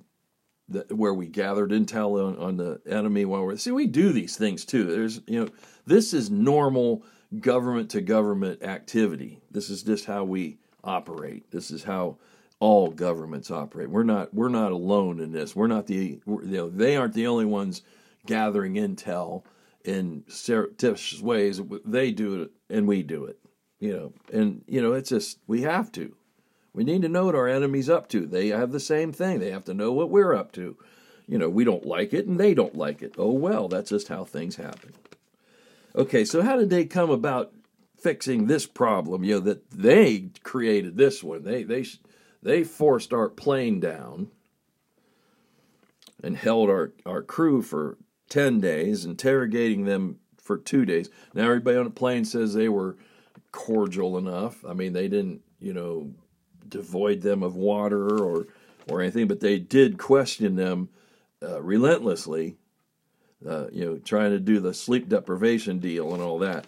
that 0.68 0.90
where 0.92 1.12
we 1.12 1.26
gathered 1.26 1.70
intel 1.70 2.26
on, 2.26 2.38
on 2.38 2.56
the 2.56 2.80
enemy 2.86 3.24
while 3.24 3.44
we're 3.44 3.56
see 3.56 3.70
we 3.70 3.86
do 3.86 4.12
these 4.12 4.36
things 4.36 4.64
too. 4.64 4.84
There's 4.84 5.20
you 5.26 5.44
know 5.44 5.50
this 5.86 6.14
is 6.14 6.30
normal 6.30 7.04
government 7.40 7.90
to 7.90 8.00
government 8.00 8.62
activity. 8.62 9.40
This 9.50 9.70
is 9.70 9.82
just 9.82 10.04
how 10.06 10.24
we 10.24 10.58
operate. 10.82 11.50
This 11.50 11.70
is 11.70 11.84
how 11.84 12.18
all 12.60 12.90
governments 12.90 13.50
operate. 13.50 13.90
We're 13.90 14.04
not 14.04 14.32
we're 14.32 14.48
not 14.48 14.72
alone 14.72 15.20
in 15.20 15.32
this. 15.32 15.54
We're 15.54 15.66
not 15.66 15.86
the 15.86 16.20
you 16.26 16.40
know 16.44 16.70
they 16.70 16.96
aren't 16.96 17.14
the 17.14 17.26
only 17.26 17.44
ones 17.44 17.82
gathering 18.26 18.74
intel 18.74 19.44
in 19.84 20.24
surreptitious 20.28 21.20
ways. 21.20 21.60
They 21.84 22.10
do 22.10 22.42
it 22.42 22.50
and 22.70 22.86
we 22.86 23.02
do 23.02 23.24
it. 23.26 23.38
You 23.80 23.92
know, 23.92 24.12
and 24.32 24.62
you 24.66 24.80
know 24.80 24.92
it's 24.92 25.10
just 25.10 25.38
we 25.46 25.62
have 25.62 25.92
to. 25.92 26.16
We 26.72 26.84
need 26.84 27.02
to 27.02 27.08
know 27.08 27.26
what 27.26 27.36
our 27.36 27.48
enemy's 27.48 27.88
up 27.88 28.08
to. 28.08 28.26
They 28.26 28.48
have 28.48 28.72
the 28.72 28.80
same 28.80 29.12
thing. 29.12 29.38
They 29.38 29.50
have 29.50 29.64
to 29.64 29.74
know 29.74 29.92
what 29.92 30.10
we're 30.10 30.34
up 30.34 30.50
to. 30.52 30.76
You 31.26 31.38
know, 31.38 31.48
we 31.48 31.64
don't 31.64 31.86
like 31.86 32.12
it 32.12 32.26
and 32.26 32.38
they 32.38 32.52
don't 32.52 32.76
like 32.76 33.02
it. 33.02 33.14
Oh 33.18 33.32
well, 33.32 33.68
that's 33.68 33.90
just 33.90 34.08
how 34.08 34.24
things 34.24 34.56
happen. 34.56 34.92
Okay, 35.96 36.24
so 36.24 36.42
how 36.42 36.56
did 36.56 36.70
they 36.70 36.84
come 36.84 37.10
about 37.10 37.52
fixing 37.98 38.46
this 38.46 38.66
problem? 38.66 39.22
You 39.22 39.34
know 39.34 39.40
that 39.40 39.70
they 39.70 40.30
created 40.42 40.96
this 40.96 41.22
one. 41.22 41.44
They 41.44 41.62
they 41.62 41.86
they 42.42 42.64
forced 42.64 43.12
our 43.12 43.28
plane 43.28 43.80
down 43.80 44.28
and 46.22 46.36
held 46.36 46.68
our 46.68 46.92
our 47.06 47.22
crew 47.22 47.62
for 47.62 47.96
10 48.30 48.60
days, 48.60 49.04
interrogating 49.04 49.84
them 49.84 50.18
for 50.38 50.58
2 50.58 50.84
days. 50.84 51.10
Now 51.32 51.44
everybody 51.44 51.76
on 51.76 51.84
the 51.84 51.90
plane 51.90 52.24
says 52.24 52.54
they 52.54 52.68
were 52.68 52.96
cordial 53.52 54.18
enough. 54.18 54.64
I 54.68 54.72
mean, 54.72 54.92
they 54.92 55.06
didn't, 55.06 55.42
you 55.60 55.72
know, 55.72 56.10
devoid 56.68 57.22
them 57.22 57.42
of 57.42 57.54
water 57.54 58.20
or 58.20 58.48
or 58.90 59.00
anything, 59.00 59.28
but 59.28 59.40
they 59.40 59.58
did 59.58 59.96
question 59.96 60.56
them 60.56 60.88
uh, 61.42 61.62
relentlessly. 61.62 62.56
Uh, 63.46 63.66
you 63.70 63.84
know, 63.84 63.96
trying 63.98 64.30
to 64.30 64.38
do 64.38 64.58
the 64.60 64.72
sleep 64.72 65.08
deprivation 65.08 65.78
deal 65.78 66.14
and 66.14 66.22
all 66.22 66.38
that. 66.38 66.66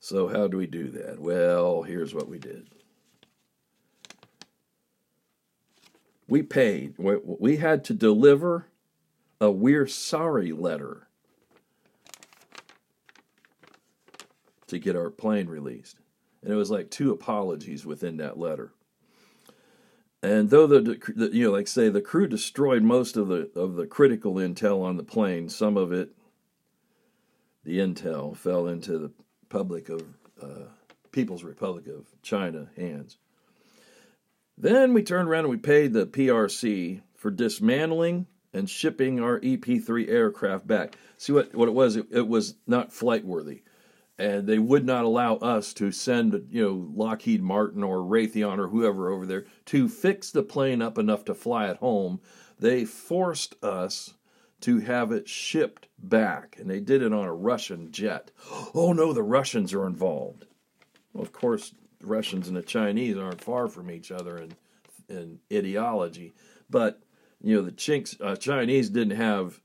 So 0.00 0.28
how 0.28 0.48
do 0.48 0.56
we 0.56 0.66
do 0.66 0.90
that? 0.90 1.20
Well, 1.20 1.82
here's 1.82 2.12
what 2.12 2.28
we 2.28 2.38
did. 2.38 2.68
We 6.26 6.42
paid. 6.42 6.94
We 6.98 7.56
had 7.56 7.84
to 7.84 7.94
deliver 7.94 8.66
a 9.40 9.50
we're 9.50 9.86
sorry 9.86 10.52
letter 10.52 11.08
to 14.66 14.78
get 14.78 14.96
our 14.96 15.10
plane 15.10 15.46
released 15.46 15.98
and 16.44 16.52
it 16.52 16.56
was 16.56 16.70
like 16.70 16.90
two 16.90 17.10
apologies 17.10 17.86
within 17.86 18.18
that 18.18 18.38
letter. 18.38 18.74
And 20.24 20.48
though 20.48 20.66
the, 20.66 20.80
the, 21.14 21.30
you 21.34 21.44
know, 21.44 21.50
like 21.52 21.68
say 21.68 21.90
the 21.90 22.00
crew 22.00 22.26
destroyed 22.26 22.82
most 22.82 23.18
of 23.18 23.28
the 23.28 23.50
of 23.54 23.74
the 23.74 23.86
critical 23.86 24.36
intel 24.36 24.82
on 24.82 24.96
the 24.96 25.02
plane, 25.02 25.50
some 25.50 25.76
of 25.76 25.92
it, 25.92 26.12
the 27.62 27.78
intel 27.78 28.34
fell 28.34 28.66
into 28.66 28.96
the 28.96 29.10
public 29.50 29.90
of 29.90 30.02
uh, 30.40 30.68
People's 31.12 31.44
Republic 31.44 31.86
of 31.88 32.06
China 32.22 32.70
hands. 32.74 33.18
Then 34.56 34.94
we 34.94 35.02
turned 35.02 35.28
around 35.28 35.44
and 35.44 35.50
we 35.50 35.58
paid 35.58 35.92
the 35.92 36.06
PRC 36.06 37.02
for 37.16 37.30
dismantling 37.30 38.26
and 38.54 38.70
shipping 38.70 39.20
our 39.20 39.36
EP-3 39.36 40.08
aircraft 40.08 40.66
back. 40.66 40.96
See 41.18 41.34
what 41.34 41.54
what 41.54 41.68
it 41.68 41.74
was? 41.74 41.96
It, 41.96 42.06
it 42.10 42.26
was 42.26 42.54
not 42.66 42.94
flight 42.94 43.26
worthy 43.26 43.60
and 44.18 44.46
they 44.46 44.58
would 44.58 44.86
not 44.86 45.04
allow 45.04 45.36
us 45.36 45.74
to 45.74 45.90
send, 45.90 46.46
you 46.50 46.62
know, 46.62 46.90
Lockheed 46.94 47.42
Martin 47.42 47.82
or 47.82 47.98
Raytheon 47.98 48.58
or 48.58 48.68
whoever 48.68 49.10
over 49.10 49.26
there 49.26 49.44
to 49.66 49.88
fix 49.88 50.30
the 50.30 50.42
plane 50.42 50.80
up 50.80 50.98
enough 50.98 51.24
to 51.24 51.34
fly 51.34 51.68
it 51.68 51.78
home. 51.78 52.20
They 52.58 52.84
forced 52.84 53.56
us 53.62 54.14
to 54.60 54.78
have 54.78 55.10
it 55.10 55.28
shipped 55.28 55.88
back, 55.98 56.56
and 56.58 56.70
they 56.70 56.80
did 56.80 57.02
it 57.02 57.12
on 57.12 57.24
a 57.24 57.34
Russian 57.34 57.90
jet. 57.90 58.30
Oh 58.76 58.92
no, 58.92 59.12
the 59.12 59.22
Russians 59.22 59.72
are 59.72 59.86
involved. 59.86 60.46
Well, 61.12 61.22
of 61.22 61.32
course, 61.32 61.74
the 62.00 62.06
Russians 62.06 62.48
and 62.48 62.56
the 62.56 62.62
Chinese 62.62 63.16
aren't 63.16 63.42
far 63.42 63.68
from 63.68 63.90
each 63.90 64.10
other 64.10 64.36
in 64.38 64.54
in 65.08 65.38
ideology, 65.52 66.34
but 66.70 67.02
you 67.42 67.54
know 67.54 67.62
the 67.62 67.72
Chinks 67.72 68.16
uh, 68.20 68.36
Chinese 68.36 68.88
didn't 68.90 69.16
have 69.16 69.60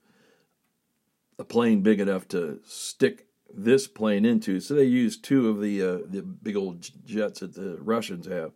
a 1.38 1.44
plane 1.44 1.82
big 1.82 2.00
enough 2.00 2.28
to 2.28 2.60
stick 2.66 3.29
this 3.54 3.88
plane 3.88 4.26
into. 4.26 4.60
So 4.60 4.74
they 4.74 4.84
used 4.84 5.24
two 5.24 5.50
of 5.50 5.62
the 5.62 5.82
uh, 5.82 5.98
the 6.06 6.22
big 6.22 6.56
old 6.56 6.90
jets 7.06 7.40
that 7.42 7.56
the 7.56 7.78
Russians 7.82 8.28
have. 8.28 8.52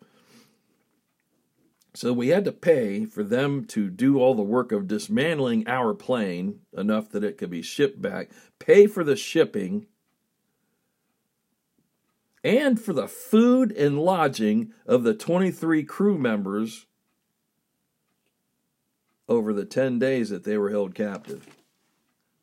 So 1.95 2.12
we 2.12 2.29
had 2.29 2.45
to 2.45 2.51
pay 2.51 3.05
for 3.05 3.23
them 3.23 3.65
to 3.65 3.89
do 3.89 4.19
all 4.19 4.33
the 4.33 4.41
work 4.41 4.71
of 4.71 4.88
dismantling 4.88 5.67
our 5.67 5.93
plane 5.93 6.62
enough 6.75 7.09
that 7.09 7.23
it 7.23 7.38
could 7.38 7.51
be 7.51 7.62
shipped 7.62 8.01
back, 8.01 8.31
pay 8.57 8.88
for 8.88 9.03
the 9.03 9.15
shipping, 9.15 9.85
and 12.43 12.81
for 12.81 12.93
the 12.93 13.07
food 13.07 13.71
and 13.71 14.00
lodging 14.00 14.73
of 14.88 15.03
the 15.03 15.13
23 15.13 15.83
crew 15.83 16.17
members 16.17 16.88
over 19.29 19.53
the 19.53 19.65
10 19.65 20.00
days 20.00 20.29
that 20.29 20.43
they 20.43 20.57
were 20.57 20.71
held 20.71 20.95
captive. 20.95 21.47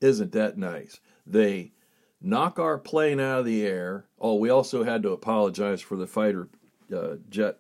Isn't 0.00 0.32
that 0.32 0.56
nice? 0.56 1.00
They 1.26 1.72
knock 2.20 2.58
our 2.58 2.78
plane 2.78 3.20
out 3.20 3.40
of 3.40 3.44
the 3.44 3.66
air. 3.66 4.04
Oh, 4.18 4.34
we 4.34 4.50
also 4.50 4.84
had 4.84 5.02
to 5.02 5.10
apologize 5.10 5.80
for 5.80 5.96
the 5.96 6.06
fighter 6.06 6.48
uh, 6.94 7.16
jet 7.28 7.58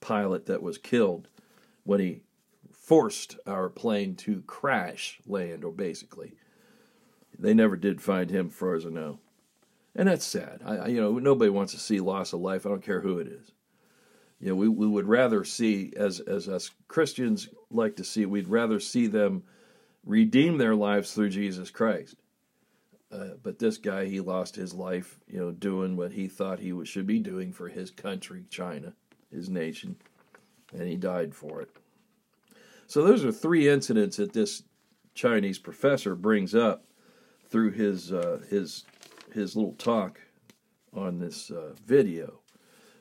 pilot 0.00 0.46
that 0.46 0.62
was 0.62 0.78
killed 0.78 1.28
when 1.84 2.00
he 2.00 2.20
forced 2.72 3.36
our 3.46 3.68
plane 3.68 4.14
to 4.14 4.42
crash 4.42 5.20
land, 5.26 5.64
or 5.64 5.72
basically. 5.72 6.34
They 7.38 7.52
never 7.52 7.76
did 7.76 8.00
find 8.00 8.30
him, 8.30 8.48
far 8.48 8.74
as 8.74 8.86
I 8.86 8.90
know. 8.90 9.18
And 9.94 10.08
that's 10.08 10.24
sad. 10.24 10.60
I, 10.64 10.88
you 10.88 11.00
know, 11.00 11.18
nobody 11.18 11.50
wants 11.50 11.72
to 11.72 11.78
see 11.78 12.00
loss 12.00 12.32
of 12.32 12.40
life. 12.40 12.64
I 12.64 12.68
don't 12.68 12.84
care 12.84 13.00
who 13.00 13.18
it 13.18 13.26
is. 13.26 13.52
You 14.40 14.48
know, 14.50 14.54
we, 14.54 14.68
we 14.68 14.86
would 14.86 15.08
rather 15.08 15.44
see, 15.44 15.92
as 15.96 16.20
as 16.20 16.48
us 16.48 16.70
Christians 16.88 17.48
like 17.70 17.96
to 17.96 18.04
see, 18.04 18.26
we'd 18.26 18.48
rather 18.48 18.78
see 18.78 19.06
them 19.06 19.42
redeem 20.04 20.58
their 20.58 20.74
lives 20.74 21.12
through 21.12 21.30
Jesus 21.30 21.70
Christ 21.70 22.16
uh, 23.12 23.34
but 23.42 23.58
this 23.58 23.78
guy, 23.78 24.06
he 24.06 24.20
lost 24.20 24.56
his 24.56 24.74
life, 24.74 25.20
you 25.28 25.38
know, 25.38 25.52
doing 25.52 25.96
what 25.96 26.12
he 26.12 26.28
thought 26.28 26.58
he 26.58 26.84
should 26.84 27.06
be 27.06 27.20
doing 27.20 27.52
for 27.52 27.68
his 27.68 27.90
country, 27.90 28.44
China, 28.50 28.94
his 29.30 29.48
nation, 29.48 29.96
and 30.72 30.88
he 30.88 30.96
died 30.96 31.34
for 31.34 31.60
it. 31.62 31.70
So 32.86 33.04
those 33.04 33.24
are 33.24 33.32
three 33.32 33.68
incidents 33.68 34.16
that 34.16 34.32
this 34.32 34.62
Chinese 35.14 35.58
professor 35.58 36.14
brings 36.14 36.54
up 36.54 36.84
through 37.48 37.70
his 37.70 38.12
uh, 38.12 38.40
his 38.50 38.84
his 39.32 39.56
little 39.56 39.74
talk 39.74 40.20
on 40.92 41.18
this 41.18 41.50
uh, 41.50 41.74
video, 41.84 42.40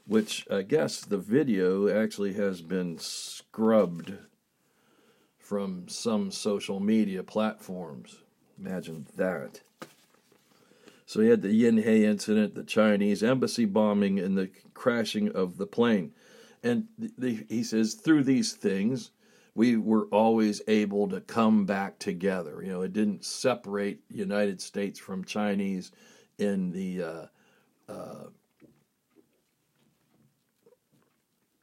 which 0.05 0.45
I 0.51 0.61
guess 0.61 1.01
the 1.01 1.17
video 1.17 1.87
actually 1.89 2.33
has 2.33 2.61
been 2.61 2.97
scrubbed 2.99 4.13
from 5.39 5.87
some 5.87 6.31
social 6.31 6.79
media 6.79 7.23
platforms. 7.23 8.19
Imagine 8.59 9.07
that. 9.15 9.61
So 11.05 11.21
he 11.21 11.29
had 11.29 11.41
the 11.41 11.49
Yinhe 11.49 11.85
incident, 11.85 12.55
the 12.55 12.63
Chinese 12.63 13.21
embassy 13.23 13.65
bombing, 13.65 14.19
and 14.19 14.37
the 14.37 14.49
crashing 14.73 15.29
of 15.31 15.57
the 15.57 15.67
plane. 15.67 16.13
And 16.63 16.87
the, 16.97 17.45
he 17.47 17.63
says, 17.63 17.93
through 17.93 18.23
these 18.23 18.53
things, 18.53 19.11
we 19.53 19.77
were 19.77 20.07
always 20.07 20.61
able 20.67 21.07
to 21.09 21.21
come 21.21 21.65
back 21.65 21.99
together. 21.99 22.61
You 22.63 22.71
know, 22.71 22.81
it 22.81 22.93
didn't 22.93 23.23
separate 23.23 24.01
United 24.09 24.61
States 24.61 24.99
from 24.99 25.23
Chinese 25.23 25.91
in 26.37 26.71
the 26.71 27.03
uh, 27.03 27.25
uh, 27.87 28.25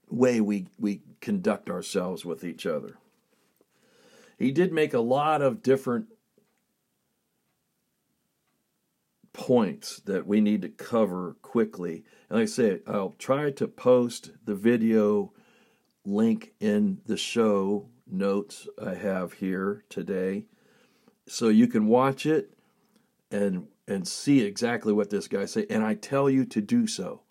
way 0.09 0.41
we 0.41 0.69
we 0.79 1.03
conduct 1.21 1.69
ourselves 1.69 2.25
with 2.25 2.45
each 2.45 2.65
other. 2.65 2.97
He 4.39 4.53
did 4.53 4.73
make 4.73 4.95
a 4.95 5.01
lot 5.01 5.43
of 5.43 5.63
different 5.63 6.07
points 9.33 10.01
that 10.01 10.27
we 10.27 10.41
need 10.41 10.63
to 10.63 10.69
cover 10.69 11.37
quickly. 11.43 12.05
And 12.29 12.39
like 12.39 12.43
I 12.43 12.47
say, 12.47 12.81
I'll 12.87 13.15
try 13.19 13.51
to 13.53 13.69
post 13.69 14.33
the 14.45 14.55
video 14.55 15.33
link 16.05 16.53
in 16.61 17.01
the 17.07 17.17
show 17.17 17.89
notes 18.07 18.69
I 18.83 18.95
have 18.95 19.35
here 19.35 19.85
today, 19.89 20.47
so 21.27 21.49
you 21.49 21.67
can 21.67 21.87
watch 21.87 22.27
it 22.27 22.55
and 23.31 23.69
and 23.89 24.07
see 24.07 24.41
exactly 24.41 24.93
what 24.93 25.11
this 25.11 25.29
guy 25.29 25.45
say. 25.45 25.67
And 25.69 25.83
I 25.83 25.95
tell 25.95 26.31
you 26.31 26.45
to 26.47 26.61
do 26.61 26.87
so. 26.87 27.23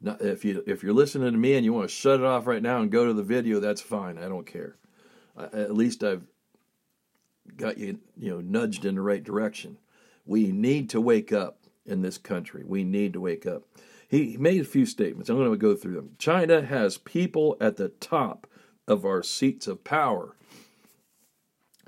Now, 0.00 0.16
if 0.20 0.44
you 0.44 0.62
if 0.66 0.82
you're 0.82 0.92
listening 0.92 1.32
to 1.32 1.38
me 1.38 1.54
and 1.54 1.64
you 1.64 1.72
want 1.72 1.88
to 1.88 1.94
shut 1.94 2.20
it 2.20 2.26
off 2.26 2.46
right 2.46 2.62
now 2.62 2.80
and 2.80 2.90
go 2.90 3.06
to 3.06 3.12
the 3.12 3.22
video, 3.22 3.60
that's 3.60 3.80
fine. 3.80 4.18
I 4.18 4.28
don't 4.28 4.46
care. 4.46 4.76
at 5.38 5.74
least 5.74 6.02
I've 6.02 6.26
got 7.56 7.78
you 7.78 7.98
you 8.16 8.30
know 8.30 8.40
nudged 8.40 8.84
in 8.84 8.96
the 8.96 9.02
right 9.02 9.22
direction. 9.22 9.78
We 10.24 10.52
need 10.52 10.90
to 10.90 11.00
wake 11.00 11.32
up 11.32 11.58
in 11.84 12.02
this 12.02 12.18
country. 12.18 12.64
We 12.66 12.84
need 12.84 13.12
to 13.12 13.20
wake 13.20 13.46
up. 13.46 13.62
He 14.08 14.36
made 14.36 14.60
a 14.60 14.64
few 14.64 14.86
statements. 14.86 15.28
I'm 15.28 15.36
going 15.36 15.50
to 15.50 15.56
go 15.56 15.74
through 15.74 15.94
them. 15.94 16.16
China 16.18 16.62
has 16.62 16.98
people 16.98 17.56
at 17.60 17.76
the 17.76 17.88
top 17.88 18.46
of 18.86 19.04
our 19.04 19.22
seats 19.22 19.66
of 19.66 19.84
power. 19.84 20.36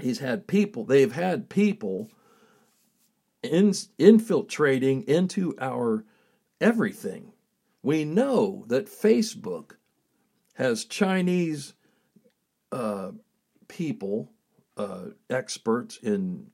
He's 0.01 0.19
had 0.19 0.47
people, 0.47 0.85
they've 0.85 1.13
had 1.13 1.49
people 1.49 2.11
in, 3.43 3.73
infiltrating 3.99 5.03
into 5.03 5.55
our 5.61 6.05
everything. 6.61 7.33
We 7.83 8.05
know 8.05 8.65
that 8.69 8.87
Facebook 8.87 9.77
has 10.55 10.85
Chinese 10.85 11.75
uh, 12.73 13.13
people, 13.69 14.33
uh, 14.77 15.11
experts 15.31 15.99
in 16.03 16.49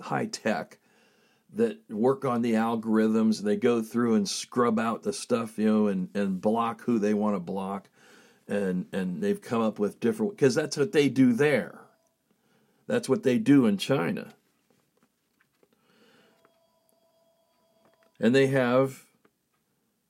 high 0.00 0.26
tech, 0.26 0.78
that 1.54 1.78
work 1.90 2.24
on 2.24 2.42
the 2.42 2.52
algorithms. 2.52 3.42
They 3.42 3.56
go 3.56 3.82
through 3.82 4.14
and 4.14 4.28
scrub 4.28 4.78
out 4.78 5.02
the 5.02 5.12
stuff, 5.12 5.58
you 5.58 5.66
know, 5.66 5.86
and, 5.86 6.08
and 6.14 6.40
block 6.40 6.82
who 6.82 6.98
they 6.98 7.14
want 7.14 7.36
to 7.36 7.40
block. 7.40 7.88
And, 8.46 8.86
and 8.92 9.22
they've 9.22 9.40
come 9.40 9.60
up 9.60 9.78
with 9.78 10.00
different, 10.00 10.32
because 10.32 10.54
that's 10.54 10.76
what 10.76 10.92
they 10.92 11.08
do 11.08 11.32
there. 11.32 11.80
That's 12.86 13.08
what 13.08 13.22
they 13.22 13.38
do 13.38 13.66
in 13.66 13.76
China. 13.76 14.34
And 18.18 18.34
they 18.34 18.48
have, 18.48 19.04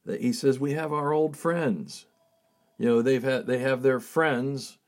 he 0.07 0.33
says, 0.33 0.59
we 0.59 0.73
have 0.73 0.93
our 0.93 1.13
old 1.13 1.37
friends. 1.37 2.07
You 2.79 2.87
know, 2.87 3.03
they've 3.03 3.23
had, 3.23 3.47
they 3.47 3.59
have 3.59 3.83
their 3.83 4.01
friends 4.01 4.79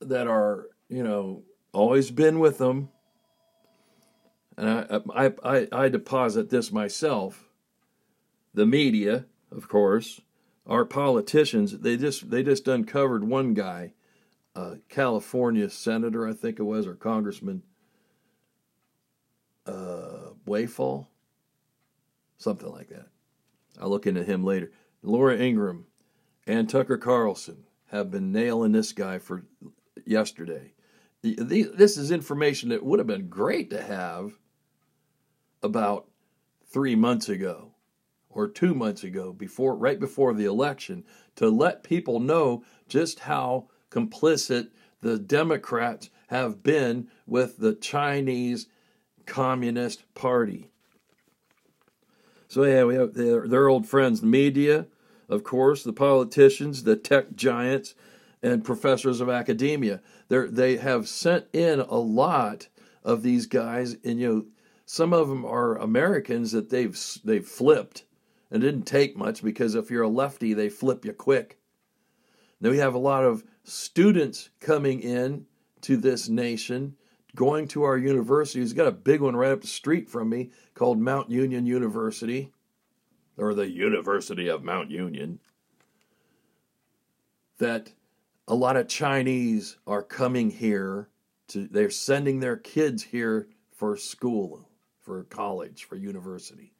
that 0.00 0.26
are, 0.26 0.66
you 0.88 1.02
know, 1.02 1.42
always 1.72 2.10
been 2.10 2.38
with 2.38 2.58
them 2.58 2.90
and 4.56 4.68
I, 4.68 5.00
I, 5.14 5.32
I, 5.44 5.68
I 5.72 5.88
deposit 5.88 6.50
this 6.50 6.72
myself. 6.72 7.44
The 8.54 8.66
media, 8.66 9.26
of 9.52 9.68
course, 9.68 10.20
our 10.66 10.84
politicians, 10.84 11.78
they 11.78 11.96
just 11.96 12.30
they 12.30 12.42
just 12.42 12.66
uncovered 12.66 13.24
one 13.24 13.54
guy, 13.54 13.92
a 14.54 14.78
California 14.88 15.68
senator, 15.68 16.26
I 16.26 16.32
think 16.32 16.58
it 16.58 16.64
was, 16.64 16.86
or 16.86 16.94
congressman, 16.94 17.62
uh, 19.66 20.30
Wayfall, 20.46 21.06
something 22.38 22.70
like 22.70 22.88
that. 22.88 23.08
I'll 23.80 23.90
look 23.90 24.06
into 24.06 24.24
him 24.24 24.42
later. 24.42 24.72
Laura 25.02 25.36
Ingraham 25.36 25.86
and 26.46 26.68
Tucker 26.68 26.96
Carlson 26.96 27.64
have 27.90 28.10
been 28.10 28.32
nailing 28.32 28.72
this 28.72 28.92
guy 28.92 29.18
for 29.18 29.44
yesterday. 30.06 30.72
This 31.22 31.96
is 31.96 32.10
information 32.10 32.70
that 32.70 32.84
would 32.84 32.98
have 32.98 33.06
been 33.06 33.28
great 33.28 33.70
to 33.70 33.82
have 33.82 34.32
about 35.62 36.08
three 36.64 36.94
months 36.94 37.28
ago 37.28 37.72
or 38.30 38.48
two 38.48 38.74
months 38.74 39.02
ago, 39.02 39.32
before 39.32 39.74
right 39.74 39.98
before 39.98 40.34
the 40.34 40.44
election, 40.44 41.04
to 41.36 41.48
let 41.48 41.82
people 41.82 42.20
know 42.20 42.62
just 42.86 43.20
how 43.20 43.68
complicit 43.90 44.68
the 45.00 45.18
Democrats 45.18 46.10
have 46.28 46.62
been 46.62 47.08
with 47.26 47.56
the 47.58 47.74
Chinese 47.74 48.66
Communist 49.24 50.12
Party. 50.14 50.68
So 52.48 52.64
yeah, 52.64 52.84
we 52.84 52.94
have 52.94 53.14
their, 53.14 53.48
their 53.48 53.68
old 53.68 53.86
friends, 53.86 54.22
media, 54.22 54.86
of 55.28 55.42
course, 55.42 55.82
the 55.82 55.92
politicians, 55.92 56.84
the 56.84 56.96
tech 56.96 57.34
giants, 57.34 57.94
and 58.42 58.64
professors 58.64 59.20
of 59.20 59.28
academia. 59.28 60.00
They 60.28 60.46
they 60.46 60.76
have 60.76 61.08
sent 61.08 61.46
in 61.52 61.80
a 61.80 61.96
lot 61.96 62.68
of 63.02 63.22
these 63.22 63.46
guys, 63.46 63.96
and 64.04 64.20
you 64.20 64.28
know 64.28 64.44
some 64.86 65.12
of 65.12 65.28
them 65.28 65.44
are 65.44 65.76
Americans 65.78 66.52
that 66.52 66.70
they've 66.70 66.98
they've 67.24 67.46
flipped. 67.46 68.04
and 68.52 68.62
didn't 68.62 68.84
take 68.84 69.16
much 69.16 69.42
because 69.42 69.74
if 69.74 69.90
you're 69.90 70.04
a 70.04 70.08
lefty, 70.08 70.54
they 70.54 70.68
flip 70.68 71.04
you 71.04 71.12
quick. 71.12 71.58
Now 72.60 72.70
we 72.70 72.78
have 72.78 72.94
a 72.94 72.98
lot 72.98 73.24
of 73.24 73.44
students 73.64 74.50
coming 74.60 75.00
in 75.00 75.46
to 75.82 75.96
this 75.96 76.28
nation, 76.28 76.96
going 77.34 77.66
to 77.68 77.82
our 77.82 77.98
university. 77.98 78.60
We've 78.60 78.76
got 78.76 78.86
a 78.86 78.92
big 78.92 79.20
one 79.20 79.34
right 79.34 79.50
up 79.50 79.60
the 79.60 79.66
street 79.66 80.08
from 80.08 80.30
me 80.30 80.52
called 80.74 81.00
Mount 81.00 81.28
Union 81.28 81.66
University, 81.66 82.52
or 83.36 83.52
the 83.52 83.68
University 83.68 84.46
of 84.48 84.62
Mount 84.62 84.90
Union. 84.92 85.40
That 87.58 87.92
a 88.46 88.54
lot 88.54 88.76
of 88.76 88.86
Chinese 88.86 89.78
are 89.84 90.02
coming 90.04 90.50
here 90.50 91.08
to 91.48 91.66
they're 91.66 91.90
sending 91.90 92.38
their 92.38 92.56
kids 92.56 93.02
here 93.02 93.48
for 93.72 93.96
school 93.96 94.65
for 95.06 95.22
college, 95.22 95.84
for 95.84 95.94
university. 95.94 96.72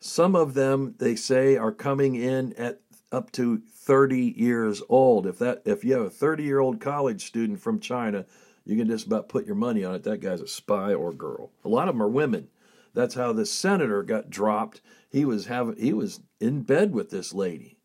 Some 0.00 0.34
of 0.34 0.54
them, 0.54 0.94
they 0.98 1.14
say, 1.14 1.56
are 1.56 1.72
coming 1.72 2.14
in 2.14 2.54
at 2.54 2.80
up 3.12 3.30
to 3.32 3.58
30 3.58 4.34
years 4.36 4.82
old. 4.88 5.26
If 5.26 5.38
that 5.38 5.62
if 5.64 5.84
you 5.84 5.92
have 5.92 6.06
a 6.06 6.10
30 6.10 6.42
year 6.42 6.58
old 6.58 6.80
college 6.80 7.26
student 7.26 7.60
from 7.60 7.78
China, 7.78 8.24
you 8.64 8.76
can 8.76 8.88
just 8.88 9.06
about 9.06 9.28
put 9.28 9.46
your 9.46 9.54
money 9.54 9.84
on 9.84 9.94
it. 9.94 10.04
That 10.04 10.20
guy's 10.20 10.40
a 10.40 10.48
spy 10.48 10.94
or 10.94 11.12
girl. 11.12 11.52
A 11.64 11.68
lot 11.68 11.88
of 11.88 11.94
them 11.94 12.02
are 12.02 12.08
women. 12.08 12.48
That's 12.94 13.14
how 13.14 13.32
the 13.34 13.44
senator 13.46 14.02
got 14.02 14.30
dropped. 14.30 14.80
He 15.10 15.24
was 15.24 15.46
having 15.46 15.76
he 15.76 15.92
was 15.92 16.20
in 16.40 16.62
bed 16.62 16.92
with 16.92 17.10
this 17.10 17.34
lady. 17.34 17.76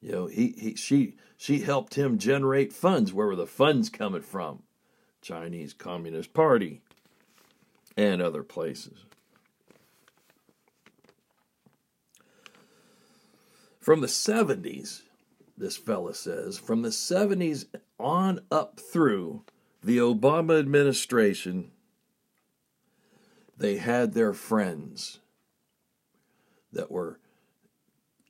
You 0.00 0.12
know, 0.12 0.26
he, 0.26 0.54
he 0.56 0.74
she 0.76 1.16
she 1.36 1.60
helped 1.60 1.94
him 1.94 2.18
generate 2.18 2.72
funds. 2.72 3.12
Where 3.12 3.26
were 3.26 3.36
the 3.36 3.46
funds 3.46 3.88
coming 3.88 4.22
from? 4.22 4.62
Chinese 5.22 5.72
Communist 5.72 6.34
Party, 6.34 6.82
and 7.96 8.20
other 8.20 8.42
places. 8.42 9.04
From 13.80 14.00
the 14.00 14.06
70s, 14.06 15.02
this 15.56 15.76
fella 15.76 16.14
says, 16.14 16.58
from 16.58 16.82
the 16.82 16.90
70s 16.90 17.66
on 17.98 18.40
up 18.50 18.78
through 18.78 19.44
the 19.82 19.98
Obama 19.98 20.58
administration, 20.58 21.70
they 23.56 23.76
had 23.76 24.12
their 24.12 24.32
friends 24.32 25.20
that 26.72 26.90
were 26.90 27.18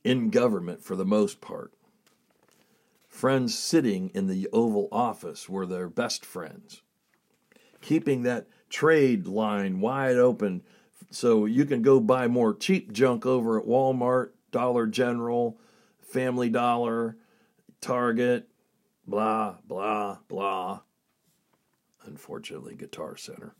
in 0.03 0.29
government 0.29 0.83
for 0.83 0.95
the 0.95 1.05
most 1.05 1.39
part. 1.39 1.71
Friends 3.23 3.57
sitting 3.57 4.11
in 4.13 4.27
the 4.27 4.49
Oval 4.51 4.89
Office 4.91 5.47
were 5.47 5.65
their 5.65 5.87
best 5.87 6.25
friends 6.25 6.81
keeping 7.79 8.23
that 8.23 8.47
trade 8.69 9.27
line 9.27 9.79
wide 9.79 10.17
open 10.17 10.61
so 11.09 11.45
you 11.45 11.63
can 11.63 11.81
go 11.81 12.01
buy 12.01 12.27
more 12.27 12.53
cheap 12.53 12.91
junk 12.91 13.25
over 13.25 13.57
at 13.57 13.65
Walmart, 13.65 14.31
Dollar 14.51 14.87
General, 14.87 15.57
Family 16.01 16.49
Dollar, 16.49 17.15
Target, 17.79 18.49
blah, 19.07 19.55
blah, 19.65 20.17
blah. 20.27 20.81
Unfortunately, 22.03 22.75
Guitar 22.75 23.15
Center. 23.15 23.55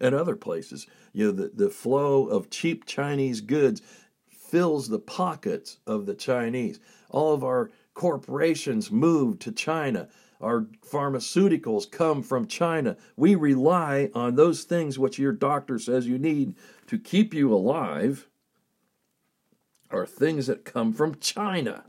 And 0.00 0.14
other 0.14 0.36
places. 0.36 0.86
You 1.12 1.26
know, 1.26 1.32
the, 1.32 1.50
the 1.52 1.70
flow 1.70 2.28
of 2.28 2.50
cheap 2.50 2.86
Chinese 2.86 3.40
goods 3.40 3.82
fills 4.28 4.88
the 4.88 5.00
pockets 5.00 5.78
of 5.88 6.06
the 6.06 6.14
Chinese. 6.14 6.78
All 7.10 7.34
of 7.34 7.42
our 7.42 7.72
corporations 7.98 8.92
move 8.92 9.40
to 9.40 9.50
China. 9.50 10.08
Our 10.40 10.68
pharmaceuticals 10.88 11.90
come 11.90 12.22
from 12.22 12.46
China. 12.46 12.96
We 13.16 13.34
rely 13.34 14.10
on 14.14 14.36
those 14.36 14.62
things 14.62 15.00
which 15.00 15.18
your 15.18 15.32
doctor 15.32 15.80
says 15.80 16.06
you 16.06 16.16
need 16.16 16.54
to 16.86 16.96
keep 16.96 17.34
you 17.34 17.52
alive, 17.52 18.28
are 19.90 20.06
things 20.06 20.46
that 20.46 20.64
come 20.64 20.92
from 20.92 21.18
China. 21.18 21.86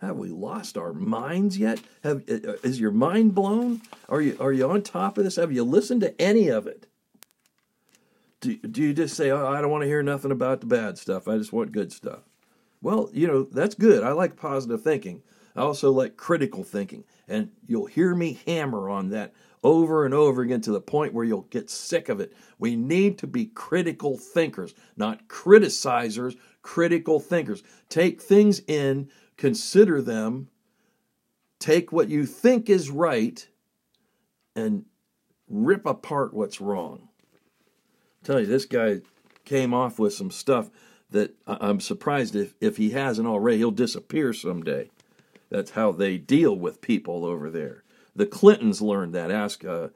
Have 0.00 0.16
we 0.16 0.30
lost 0.30 0.78
our 0.78 0.94
minds 0.94 1.58
yet? 1.58 1.80
Have, 2.02 2.22
uh, 2.26 2.54
is 2.62 2.80
your 2.80 2.92
mind 2.92 3.34
blown? 3.34 3.82
Are 4.08 4.22
you, 4.22 4.34
are 4.40 4.52
you 4.52 4.70
on 4.70 4.80
top 4.80 5.18
of 5.18 5.24
this? 5.24 5.36
Have 5.36 5.52
you 5.52 5.62
listened 5.62 6.00
to 6.00 6.18
any 6.18 6.48
of 6.48 6.66
it? 6.66 6.86
Do, 8.40 8.56
do 8.56 8.80
you 8.80 8.94
just 8.94 9.14
say, 9.14 9.30
oh, 9.30 9.46
I 9.46 9.60
don't 9.60 9.70
want 9.70 9.82
to 9.82 9.88
hear 9.88 10.02
nothing 10.02 10.30
about 10.30 10.60
the 10.60 10.66
bad 10.66 10.96
stuff. 10.96 11.28
I 11.28 11.36
just 11.36 11.52
want 11.52 11.72
good 11.72 11.92
stuff? 11.92 12.20
Well, 12.86 13.10
you 13.12 13.26
know, 13.26 13.42
that's 13.42 13.74
good. 13.74 14.04
I 14.04 14.12
like 14.12 14.36
positive 14.36 14.80
thinking. 14.80 15.24
I 15.56 15.62
also 15.62 15.90
like 15.90 16.16
critical 16.16 16.62
thinking. 16.62 17.02
And 17.26 17.50
you'll 17.66 17.86
hear 17.86 18.14
me 18.14 18.38
hammer 18.46 18.88
on 18.88 19.10
that 19.10 19.34
over 19.64 20.04
and 20.04 20.14
over 20.14 20.42
again 20.42 20.60
to 20.60 20.70
the 20.70 20.80
point 20.80 21.12
where 21.12 21.24
you'll 21.24 21.48
get 21.50 21.68
sick 21.68 22.08
of 22.08 22.20
it. 22.20 22.32
We 22.60 22.76
need 22.76 23.18
to 23.18 23.26
be 23.26 23.46
critical 23.46 24.16
thinkers, 24.16 24.72
not 24.96 25.26
criticizers, 25.26 26.36
critical 26.62 27.18
thinkers. 27.18 27.64
Take 27.88 28.22
things 28.22 28.62
in, 28.68 29.10
consider 29.36 30.00
them, 30.00 30.46
take 31.58 31.90
what 31.90 32.08
you 32.08 32.24
think 32.24 32.70
is 32.70 32.88
right, 32.88 33.48
and 34.54 34.84
rip 35.48 35.86
apart 35.86 36.32
what's 36.32 36.60
wrong. 36.60 37.08
I 38.22 38.26
tell 38.28 38.38
you, 38.38 38.46
this 38.46 38.64
guy 38.64 39.00
came 39.44 39.74
off 39.74 39.98
with 39.98 40.14
some 40.14 40.30
stuff 40.30 40.70
that 41.10 41.34
I'm 41.46 41.80
surprised 41.80 42.34
if, 42.34 42.54
if 42.60 42.76
he 42.76 42.90
hasn't 42.90 43.28
already, 43.28 43.58
he'll 43.58 43.70
disappear 43.70 44.32
someday. 44.32 44.90
That's 45.50 45.72
how 45.72 45.92
they 45.92 46.18
deal 46.18 46.56
with 46.56 46.80
people 46.80 47.24
over 47.24 47.50
there. 47.50 47.84
The 48.14 48.26
Clintons 48.26 48.82
learned 48.82 49.14
that. 49.14 49.30
Ask 49.30 49.64
uh, 49.64 49.88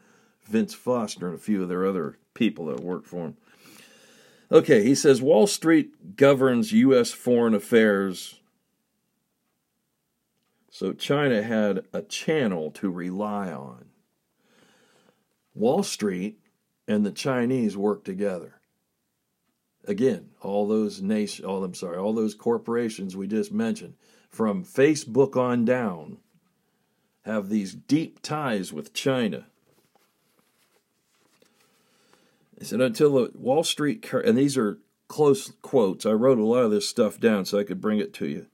Vince 0.45 0.75
Foster 0.75 1.27
and 1.27 1.35
a 1.35 1.41
few 1.41 1.63
of 1.63 1.69
their 1.69 1.87
other 1.87 2.19
people 2.35 2.67
that 2.67 2.81
work 2.81 3.05
for 3.05 3.27
him. 3.27 3.37
Okay, 4.53 4.83
he 4.83 4.95
says 4.95 5.23
Wall 5.23 5.47
Street 5.47 6.17
governs 6.17 6.73
U.S. 6.73 7.13
foreign 7.13 7.55
affairs. 7.55 8.41
So 10.71 10.93
China 10.93 11.43
had 11.43 11.85
a 11.93 12.03
channel 12.03 12.71
to 12.73 12.91
rely 12.91 13.53
on. 13.53 13.87
Wall 15.55 15.83
Street 15.83 16.39
and 16.87 17.05
the 17.05 17.13
Chinese 17.13 17.77
work 17.77 18.05
together. 18.05 18.60
Again, 19.87 20.31
all 20.41 20.69
those 20.69 21.01
nation, 21.01 21.45
all 21.45 21.65
I'm 21.65 21.75
sorry, 21.75 21.97
all 21.97 22.13
those 22.13 22.35
corporations 22.35 23.17
we 23.17 23.27
just 23.27 23.53
mentioned, 23.53 23.95
from 24.29 24.65
Facebook 24.65 25.37
on 25.37 25.65
down, 25.65 26.19
have 27.23 27.49
these 27.49 27.75
deep 27.75 28.21
ties 28.23 28.73
with 28.73 28.93
China. 28.93 29.47
He 32.59 32.65
said 32.65 32.81
until 32.81 33.15
the 33.15 33.31
Wall 33.35 33.65
Street, 33.65 34.07
and 34.13 34.37
these 34.37 34.57
are 34.59 34.79
close 35.09 35.53
quotes. 35.63 36.07
I 36.07 36.13
wrote 36.13 36.39
a 36.39 36.45
lot 36.45 36.65
of 36.65 36.71
this 36.71 36.89
stuff 36.89 37.19
down 37.19 37.45
so 37.45 37.59
I 37.59 37.65
could 37.65 37.81
bring 37.81 37.99
it 37.99 38.13
to 38.15 38.27
you. 38.27 38.47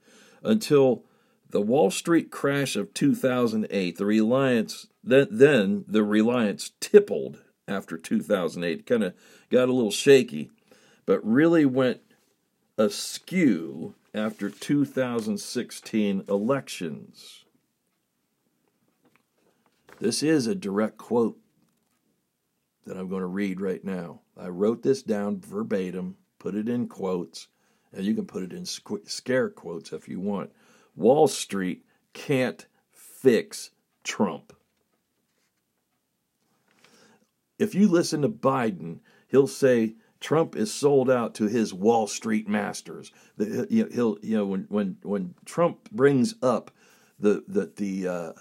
Until 0.42 1.04
the 1.50 1.60
Wall 1.60 1.90
Street 1.90 2.30
crash 2.30 2.76
of 2.76 2.94
2008, 2.94 3.98
the 3.98 4.06
reliance 4.06 4.86
then, 5.02 5.28
then 5.30 5.84
the 5.86 6.02
reliance 6.02 6.72
tippled 6.80 7.42
after 7.68 7.98
2008, 7.98 8.86
kind 8.86 9.04
of 9.04 9.14
got 9.50 9.68
a 9.68 9.72
little 9.72 9.90
shaky, 9.90 10.50
but 11.06 11.24
really 11.24 11.64
went 11.64 12.00
askew 12.76 13.94
after 14.12 14.50
2016 14.50 16.24
elections. 16.28 17.44
This 19.98 20.22
is 20.22 20.46
a 20.46 20.54
direct 20.54 20.98
quote 20.98 21.38
that 22.84 22.96
I'm 22.96 23.08
going 23.08 23.22
to 23.22 23.26
read 23.26 23.60
right 23.60 23.82
now. 23.82 24.20
I 24.36 24.48
wrote 24.48 24.82
this 24.82 25.02
down 25.02 25.40
verbatim, 25.40 26.16
put 26.38 26.54
it 26.54 26.68
in 26.68 26.86
quotes, 26.88 27.48
and 27.92 28.04
you 28.04 28.14
can 28.14 28.26
put 28.26 28.42
it 28.42 28.52
in 28.52 28.66
scare 28.66 29.48
quotes 29.48 29.92
if 29.92 30.08
you 30.08 30.20
want. 30.20 30.52
Wall 30.94 31.28
Street 31.28 31.84
can't 32.12 32.66
fix 32.92 33.70
Trump. 34.04 34.52
If 37.58 37.74
you 37.74 37.88
listen 37.88 38.22
to 38.22 38.28
Biden, 38.28 39.00
he'll 39.28 39.46
say 39.46 39.94
Trump 40.26 40.56
is 40.56 40.74
sold 40.74 41.08
out 41.08 41.36
to 41.36 41.46
his 41.46 41.72
Wall 41.72 42.08
Street 42.08 42.48
masters. 42.48 43.12
He'll, 43.38 44.18
you 44.20 44.36
know, 44.36 44.44
when 44.44 44.66
when 44.68 44.96
when 45.04 45.34
Trump 45.44 45.88
brings 45.92 46.34
up 46.42 46.72
the 47.20 47.44
the 47.46 47.72
the 47.76 48.08
uh, 48.08 48.32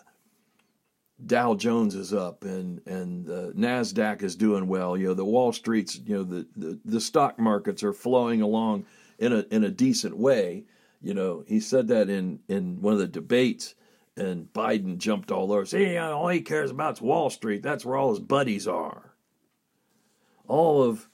Dow 1.23 1.53
Jones 1.53 1.93
is 1.93 2.11
up 2.11 2.43
and 2.43 2.81
and 2.87 3.27
the 3.27 3.53
Nasdaq 3.55 4.23
is 4.23 4.35
doing 4.35 4.65
well. 4.65 4.97
You 4.97 5.09
know 5.09 5.13
the 5.13 5.25
Wall 5.25 5.53
Street's 5.53 6.01
you 6.03 6.15
know 6.15 6.23
the, 6.23 6.47
the, 6.55 6.79
the 6.83 6.99
stock 6.99 7.37
markets 7.37 7.83
are 7.83 7.93
flowing 7.93 8.41
along 8.41 8.87
in 9.19 9.31
a 9.31 9.45
in 9.51 9.63
a 9.63 9.69
decent 9.69 10.17
way. 10.17 10.63
You 11.03 11.13
know 11.13 11.43
he 11.47 11.59
said 11.59 11.87
that 11.89 12.09
in 12.09 12.39
in 12.47 12.81
one 12.81 12.93
of 12.93 12.99
the 12.99 13.07
debates, 13.07 13.75
and 14.17 14.51
Biden 14.53 14.97
jumped 14.97 15.29
all 15.29 15.51
over. 15.51 15.67
See, 15.67 15.97
all 15.97 16.29
he 16.29 16.41
cares 16.41 16.71
about 16.71 16.95
is 16.95 17.01
Wall 17.01 17.29
Street. 17.29 17.61
That's 17.61 17.85
where 17.85 17.95
all 17.95 18.09
his 18.09 18.19
buddies 18.19 18.67
are. 18.67 19.11
All 20.47 20.81
of 20.81 21.07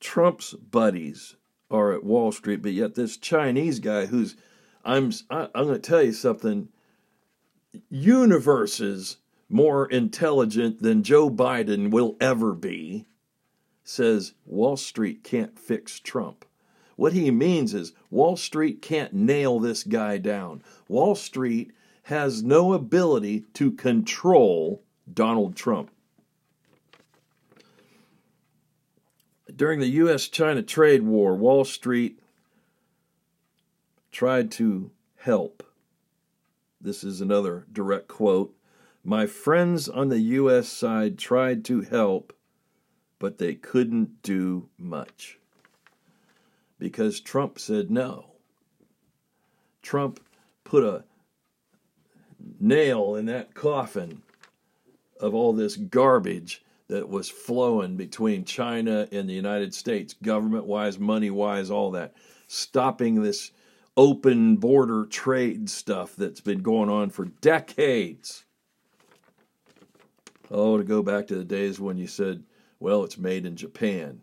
Trump's 0.00 0.52
buddies 0.54 1.36
are 1.70 1.92
at 1.92 2.04
Wall 2.04 2.32
Street, 2.32 2.62
but 2.62 2.72
yet 2.72 2.94
this 2.94 3.16
Chinese 3.16 3.80
guy 3.80 4.06
who's 4.06 4.36
I'm 4.84 5.12
I, 5.30 5.48
I'm 5.54 5.64
going 5.66 5.74
to 5.74 5.78
tell 5.78 6.02
you 6.02 6.12
something 6.12 6.68
universes 7.90 9.18
more 9.48 9.86
intelligent 9.86 10.82
than 10.82 11.02
Joe 11.02 11.30
Biden 11.30 11.90
will 11.90 12.16
ever 12.20 12.54
be, 12.54 13.06
says 13.82 14.34
Wall 14.44 14.76
Street 14.76 15.24
can't 15.24 15.58
fix 15.58 15.98
Trump. 15.98 16.44
What 16.96 17.12
he 17.12 17.30
means 17.30 17.74
is 17.74 17.92
Wall 18.10 18.36
Street 18.36 18.82
can't 18.82 19.12
nail 19.12 19.60
this 19.60 19.84
guy 19.84 20.18
down. 20.18 20.62
Wall 20.88 21.14
Street 21.14 21.72
has 22.04 22.42
no 22.42 22.72
ability 22.72 23.44
to 23.54 23.70
control 23.72 24.82
Donald 25.12 25.54
Trump. 25.54 25.90
During 29.54 29.80
the 29.80 29.88
U.S. 29.88 30.28
China 30.28 30.62
trade 30.62 31.02
war, 31.02 31.34
Wall 31.34 31.64
Street 31.64 32.20
tried 34.10 34.50
to 34.52 34.90
help 35.16 35.62
this 36.80 37.02
is 37.02 37.20
another 37.20 37.66
direct 37.72 38.08
quote. 38.08 38.54
My 39.02 39.26
friends 39.26 39.88
on 39.88 40.08
the 40.08 40.20
U.S. 40.20 40.68
side 40.68 41.18
tried 41.18 41.64
to 41.66 41.80
help, 41.80 42.32
but 43.18 43.38
they 43.38 43.54
couldn't 43.54 44.22
do 44.22 44.68
much 44.78 45.38
because 46.78 47.20
Trump 47.20 47.58
said 47.58 47.90
no. 47.90 48.26
Trump 49.82 50.20
put 50.62 50.84
a 50.84 51.04
nail 52.60 53.16
in 53.16 53.26
that 53.26 53.54
coffin 53.54 54.22
of 55.20 55.34
all 55.34 55.52
this 55.52 55.76
garbage 55.76 56.62
that 56.88 57.08
was 57.08 57.28
flowing 57.28 57.96
between 57.96 58.44
China 58.44 59.06
and 59.12 59.28
the 59.28 59.34
United 59.34 59.74
States, 59.74 60.14
government 60.22 60.64
wise, 60.64 60.98
money 60.98 61.30
wise, 61.30 61.70
all 61.70 61.90
that, 61.92 62.14
stopping 62.46 63.22
this 63.22 63.52
open 63.96 64.56
border 64.56 65.04
trade 65.06 65.68
stuff 65.68 66.16
that's 66.16 66.40
been 66.40 66.62
going 66.62 66.88
on 66.88 67.10
for 67.10 67.26
decades. 67.40 68.44
Oh, 70.50 70.78
to 70.78 70.84
go 70.84 71.02
back 71.02 71.26
to 71.26 71.34
the 71.34 71.44
days 71.44 71.78
when 71.78 71.98
you 71.98 72.06
said, 72.06 72.42
well, 72.80 73.04
it's 73.04 73.18
made 73.18 73.44
in 73.44 73.56
Japan. 73.56 74.22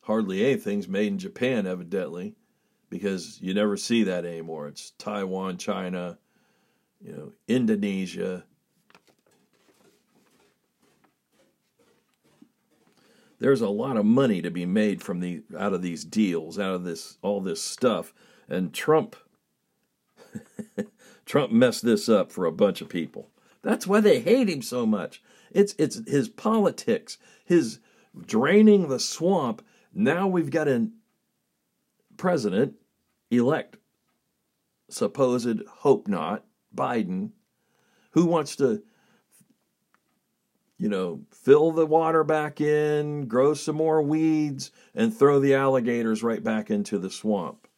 Hardly 0.00 0.44
anything's 0.44 0.88
made 0.88 1.08
in 1.08 1.18
Japan, 1.18 1.66
evidently, 1.66 2.34
because 2.88 3.38
you 3.42 3.52
never 3.52 3.76
see 3.76 4.04
that 4.04 4.24
anymore. 4.24 4.68
It's 4.68 4.92
Taiwan, 4.92 5.58
China, 5.58 6.18
you 7.00 7.12
know, 7.12 7.32
Indonesia. 7.46 8.44
There's 13.42 13.60
a 13.60 13.68
lot 13.68 13.96
of 13.96 14.04
money 14.04 14.40
to 14.40 14.52
be 14.52 14.66
made 14.66 15.02
from 15.02 15.18
the 15.18 15.42
out 15.58 15.72
of 15.72 15.82
these 15.82 16.04
deals, 16.04 16.60
out 16.60 16.76
of 16.76 16.84
this 16.84 17.18
all 17.22 17.40
this 17.40 17.60
stuff 17.60 18.14
and 18.48 18.72
Trump 18.72 19.16
Trump 21.26 21.50
messed 21.50 21.84
this 21.84 22.08
up 22.08 22.30
for 22.30 22.46
a 22.46 22.52
bunch 22.52 22.80
of 22.80 22.88
people. 22.88 23.30
That's 23.62 23.84
why 23.84 23.98
they 23.98 24.20
hate 24.20 24.48
him 24.48 24.62
so 24.62 24.86
much. 24.86 25.24
It's 25.50 25.74
it's 25.76 26.08
his 26.08 26.28
politics, 26.28 27.18
his 27.44 27.80
draining 28.24 28.88
the 28.88 29.00
swamp. 29.00 29.60
Now 29.92 30.28
we've 30.28 30.50
got 30.50 30.68
a 30.68 30.90
president 32.16 32.74
elect 33.28 33.76
supposed 34.88 35.62
hope 35.78 36.06
not 36.06 36.44
Biden 36.72 37.30
who 38.12 38.24
wants 38.24 38.54
to 38.56 38.84
you 40.82 40.88
know, 40.88 41.20
fill 41.30 41.70
the 41.70 41.86
water 41.86 42.24
back 42.24 42.60
in, 42.60 43.28
grow 43.28 43.54
some 43.54 43.76
more 43.76 44.02
weeds, 44.02 44.72
and 44.96 45.16
throw 45.16 45.38
the 45.38 45.54
alligators 45.54 46.24
right 46.24 46.42
back 46.42 46.72
into 46.72 46.98
the 46.98 47.08
swamp. 47.08 47.68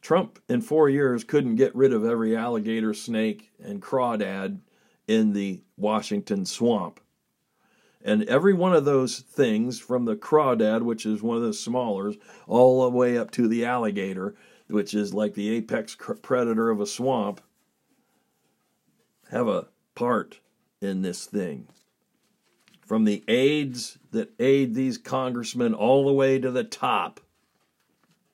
Trump 0.00 0.40
in 0.48 0.60
four 0.60 0.88
years 0.88 1.22
couldn't 1.22 1.54
get 1.54 1.72
rid 1.76 1.92
of 1.92 2.04
every 2.04 2.36
alligator, 2.36 2.92
snake, 2.92 3.52
and 3.62 3.80
crawdad 3.80 4.58
in 5.06 5.32
the 5.32 5.62
Washington 5.76 6.44
swamp. 6.44 6.98
And 8.04 8.24
every 8.24 8.52
one 8.52 8.74
of 8.74 8.84
those 8.84 9.20
things, 9.20 9.78
from 9.78 10.04
the 10.04 10.16
crawdad, 10.16 10.82
which 10.82 11.06
is 11.06 11.22
one 11.22 11.36
of 11.36 11.44
the 11.44 11.54
smallers, 11.54 12.16
all 12.48 12.82
the 12.82 12.90
way 12.90 13.16
up 13.16 13.30
to 13.30 13.46
the 13.46 13.64
alligator, 13.64 14.34
which 14.66 14.92
is 14.92 15.14
like 15.14 15.34
the 15.34 15.50
apex 15.50 15.96
predator 16.20 16.68
of 16.68 16.80
a 16.80 16.86
swamp, 16.86 17.40
have 19.30 19.46
a 19.46 19.68
part 19.94 20.40
in 20.80 21.02
this 21.02 21.26
thing. 21.26 21.68
From 22.84 23.04
the 23.04 23.24
aides 23.28 23.98
that 24.12 24.32
aid 24.38 24.74
these 24.74 24.98
congressmen 24.98 25.74
all 25.74 26.06
the 26.06 26.12
way 26.12 26.38
to 26.38 26.50
the 26.50 26.64
top 26.64 27.20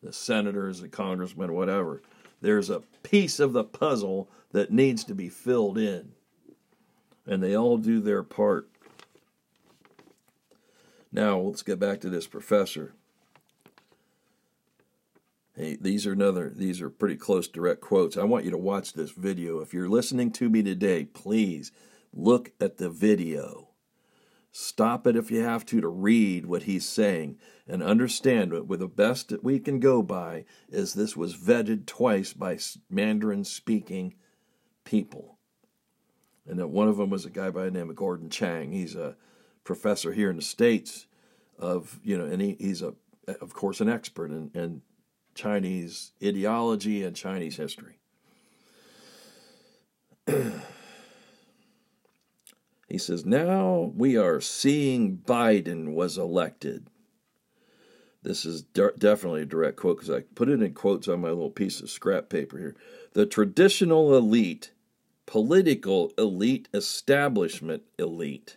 the 0.02 0.12
senators, 0.12 0.80
the 0.80 0.88
congressmen, 0.88 1.52
whatever. 1.52 2.02
There's 2.40 2.70
a 2.70 2.82
piece 3.02 3.38
of 3.38 3.52
the 3.52 3.64
puzzle 3.64 4.30
that 4.52 4.72
needs 4.72 5.04
to 5.04 5.14
be 5.14 5.28
filled 5.28 5.78
in. 5.78 6.12
And 7.26 7.42
they 7.42 7.54
all 7.54 7.76
do 7.76 8.00
their 8.00 8.22
part. 8.22 8.68
Now, 11.12 11.38
let's 11.38 11.62
get 11.62 11.78
back 11.78 12.00
to 12.00 12.08
this 12.08 12.26
professor. 12.26 12.94
Hey, 15.54 15.76
these 15.78 16.06
are 16.06 16.12
another. 16.12 16.50
These 16.54 16.80
are 16.80 16.88
pretty 16.88 17.16
close 17.16 17.46
direct 17.46 17.80
quotes. 17.80 18.16
I 18.16 18.24
want 18.24 18.44
you 18.44 18.50
to 18.52 18.58
watch 18.58 18.94
this 18.94 19.10
video. 19.10 19.60
If 19.60 19.74
you're 19.74 19.88
listening 19.88 20.30
to 20.32 20.48
me 20.48 20.62
today, 20.62 21.04
please 21.04 21.72
look 22.14 22.52
at 22.60 22.78
the 22.78 22.88
video. 22.88 23.69
Stop 24.52 25.06
it 25.06 25.14
if 25.14 25.30
you 25.30 25.42
have 25.42 25.64
to 25.66 25.80
to 25.80 25.88
read 25.88 26.46
what 26.46 26.64
he's 26.64 26.86
saying 26.86 27.38
and 27.68 27.82
understand 27.82 28.52
it. 28.52 28.66
With 28.66 28.80
the 28.80 28.88
best 28.88 29.28
that 29.28 29.44
we 29.44 29.60
can 29.60 29.78
go 29.78 30.02
by 30.02 30.44
is 30.68 30.94
this 30.94 31.16
was 31.16 31.36
vetted 31.36 31.86
twice 31.86 32.32
by 32.32 32.58
Mandarin 32.88 33.44
speaking 33.44 34.14
people, 34.84 35.38
and 36.46 36.58
that 36.58 36.68
one 36.68 36.88
of 36.88 36.96
them 36.96 37.10
was 37.10 37.24
a 37.24 37.30
guy 37.30 37.50
by 37.50 37.64
the 37.64 37.70
name 37.70 37.90
of 37.90 37.96
Gordon 37.96 38.28
Chang. 38.28 38.72
He's 38.72 38.96
a 38.96 39.16
professor 39.62 40.12
here 40.12 40.30
in 40.30 40.36
the 40.36 40.42
states 40.42 41.06
of 41.56 42.00
you 42.02 42.18
know, 42.18 42.24
and 42.24 42.42
he, 42.42 42.56
he's 42.58 42.82
a 42.82 42.94
of 43.40 43.54
course 43.54 43.80
an 43.80 43.88
expert 43.88 44.32
in, 44.32 44.50
in 44.54 44.82
Chinese 45.34 46.10
ideology 46.22 47.04
and 47.04 47.14
Chinese 47.14 47.56
history. 47.56 48.00
he 52.90 52.98
says, 52.98 53.24
Now 53.24 53.92
we 53.94 54.16
are 54.16 54.40
seeing 54.40 55.18
Biden 55.18 55.94
was 55.94 56.18
elected. 56.18 56.88
This 58.22 58.44
is 58.44 58.62
de- 58.62 58.92
definitely 58.98 59.42
a 59.42 59.46
direct 59.46 59.76
quote 59.76 59.98
because 59.98 60.10
I 60.10 60.22
put 60.34 60.48
it 60.48 60.60
in 60.60 60.74
quotes 60.74 61.08
on 61.08 61.20
my 61.20 61.28
little 61.28 61.50
piece 61.50 61.80
of 61.80 61.88
scrap 61.88 62.28
paper 62.28 62.58
here. 62.58 62.76
The 63.12 63.26
traditional 63.26 64.14
elite, 64.16 64.72
political 65.24 66.12
elite, 66.18 66.68
establishment 66.74 67.84
elite, 67.98 68.56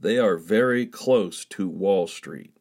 they 0.00 0.18
are 0.18 0.38
very 0.38 0.86
close 0.86 1.44
to 1.44 1.68
Wall 1.68 2.06
Street. 2.06 2.56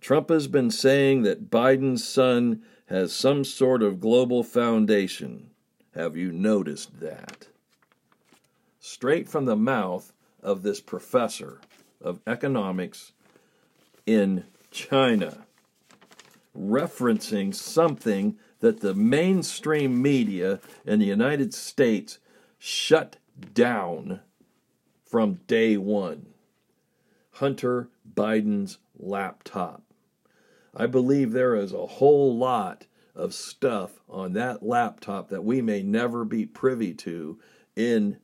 Trump 0.00 0.28
has 0.30 0.46
been 0.46 0.70
saying 0.70 1.22
that 1.22 1.50
Biden's 1.50 2.06
son 2.06 2.62
has 2.86 3.12
some 3.12 3.44
sort 3.44 3.82
of 3.82 4.00
global 4.00 4.44
foundation. 4.44 5.50
Have 5.94 6.16
you 6.16 6.30
noticed 6.30 7.00
that? 7.00 7.48
Straight 8.80 9.28
from 9.28 9.44
the 9.44 9.56
mouth 9.56 10.12
of 10.42 10.62
this 10.62 10.80
professor 10.80 11.60
of 12.00 12.20
economics 12.26 13.12
in 14.06 14.44
China, 14.70 15.46
referencing 16.56 17.54
something 17.54 18.36
that 18.60 18.80
the 18.80 18.94
mainstream 18.94 20.00
media 20.00 20.60
in 20.84 20.98
the 20.98 21.06
United 21.06 21.52
States 21.54 22.18
shut 22.58 23.16
down 23.54 24.20
from 25.04 25.40
day 25.46 25.76
one 25.76 26.26
Hunter 27.32 27.88
Biden's 28.14 28.78
laptop. 28.98 29.82
I 30.74 30.86
believe 30.86 31.32
there 31.32 31.54
is 31.54 31.72
a 31.72 31.86
whole 31.86 32.36
lot 32.36 32.86
of 33.14 33.34
stuff 33.34 34.00
on 34.08 34.32
that 34.34 34.62
laptop 34.62 35.28
that 35.28 35.44
we 35.44 35.62
may 35.62 35.82
never 35.82 36.24
be 36.24 36.46
privy 36.46 36.94
to 36.94 37.38
in 37.76 38.18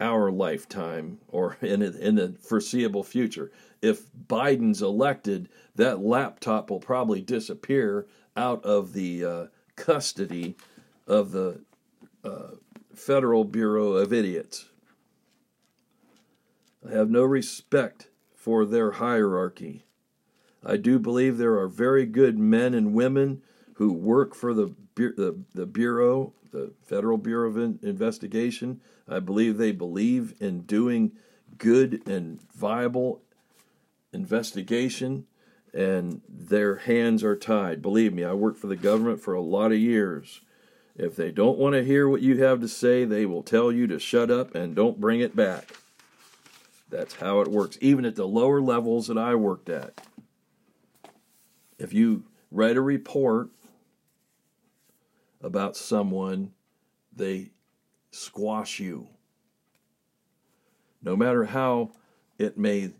our 0.00 0.30
lifetime 0.30 1.18
or 1.28 1.56
in 1.62 1.82
in 1.82 2.16
the 2.16 2.34
foreseeable 2.40 3.04
future. 3.04 3.50
If 3.82 4.04
Biden's 4.12 4.82
elected, 4.82 5.48
that 5.76 6.00
laptop 6.00 6.70
will 6.70 6.80
probably 6.80 7.20
disappear 7.22 8.06
out 8.36 8.64
of 8.64 8.92
the 8.92 9.24
uh, 9.24 9.46
custody 9.76 10.56
of 11.06 11.32
the 11.32 11.60
uh, 12.24 12.52
Federal 12.94 13.44
Bureau 13.44 13.92
of 13.92 14.12
Idiots. 14.12 14.66
I 16.86 16.92
have 16.92 17.10
no 17.10 17.22
respect 17.22 18.08
for 18.34 18.64
their 18.64 18.92
hierarchy. 18.92 19.84
I 20.64 20.76
do 20.76 20.98
believe 20.98 21.38
there 21.38 21.58
are 21.58 21.68
very 21.68 22.06
good 22.06 22.38
men 22.38 22.74
and 22.74 22.94
women 22.94 23.42
who 23.80 23.94
work 23.94 24.34
for 24.34 24.52
the 24.52 24.74
the, 24.94 25.38
the 25.54 25.64
Bureau, 25.64 26.34
the 26.52 26.70
Federal 26.84 27.16
Bureau 27.16 27.48
of 27.48 27.56
Investigation. 27.82 28.82
I 29.08 29.20
believe 29.20 29.56
they 29.56 29.72
believe 29.72 30.34
in 30.38 30.60
doing 30.64 31.12
good 31.56 32.06
and 32.06 32.42
viable 32.52 33.22
investigation, 34.12 35.24
and 35.72 36.20
their 36.28 36.76
hands 36.76 37.24
are 37.24 37.34
tied. 37.34 37.80
Believe 37.80 38.12
me, 38.12 38.22
I 38.22 38.34
worked 38.34 38.58
for 38.58 38.66
the 38.66 38.76
government 38.76 39.22
for 39.22 39.32
a 39.32 39.40
lot 39.40 39.72
of 39.72 39.78
years. 39.78 40.42
If 40.94 41.16
they 41.16 41.30
don't 41.30 41.56
want 41.56 41.74
to 41.74 41.82
hear 41.82 42.06
what 42.06 42.20
you 42.20 42.44
have 42.44 42.60
to 42.60 42.68
say, 42.68 43.06
they 43.06 43.24
will 43.24 43.42
tell 43.42 43.72
you 43.72 43.86
to 43.86 43.98
shut 43.98 44.30
up 44.30 44.54
and 44.54 44.76
don't 44.76 45.00
bring 45.00 45.20
it 45.20 45.34
back. 45.34 45.78
That's 46.90 47.14
how 47.14 47.40
it 47.40 47.48
works, 47.48 47.78
even 47.80 48.04
at 48.04 48.16
the 48.16 48.28
lower 48.28 48.60
levels 48.60 49.06
that 49.06 49.16
I 49.16 49.36
worked 49.36 49.70
at. 49.70 50.06
If 51.78 51.94
you 51.94 52.24
write 52.50 52.76
a 52.76 52.82
report 52.82 53.48
about 55.40 55.76
someone, 55.76 56.52
they 57.14 57.50
squash 58.10 58.78
you. 58.80 59.08
No 61.02 61.16
matter 61.16 61.44
how 61.44 61.92
it 62.38 62.58
may 62.58 62.90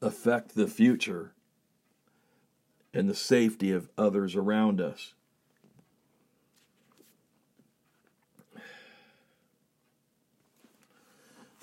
affect 0.00 0.54
the 0.54 0.68
future 0.68 1.32
and 2.94 3.08
the 3.08 3.14
safety 3.14 3.72
of 3.72 3.90
others 3.98 4.34
around 4.36 4.80
us. 4.80 5.14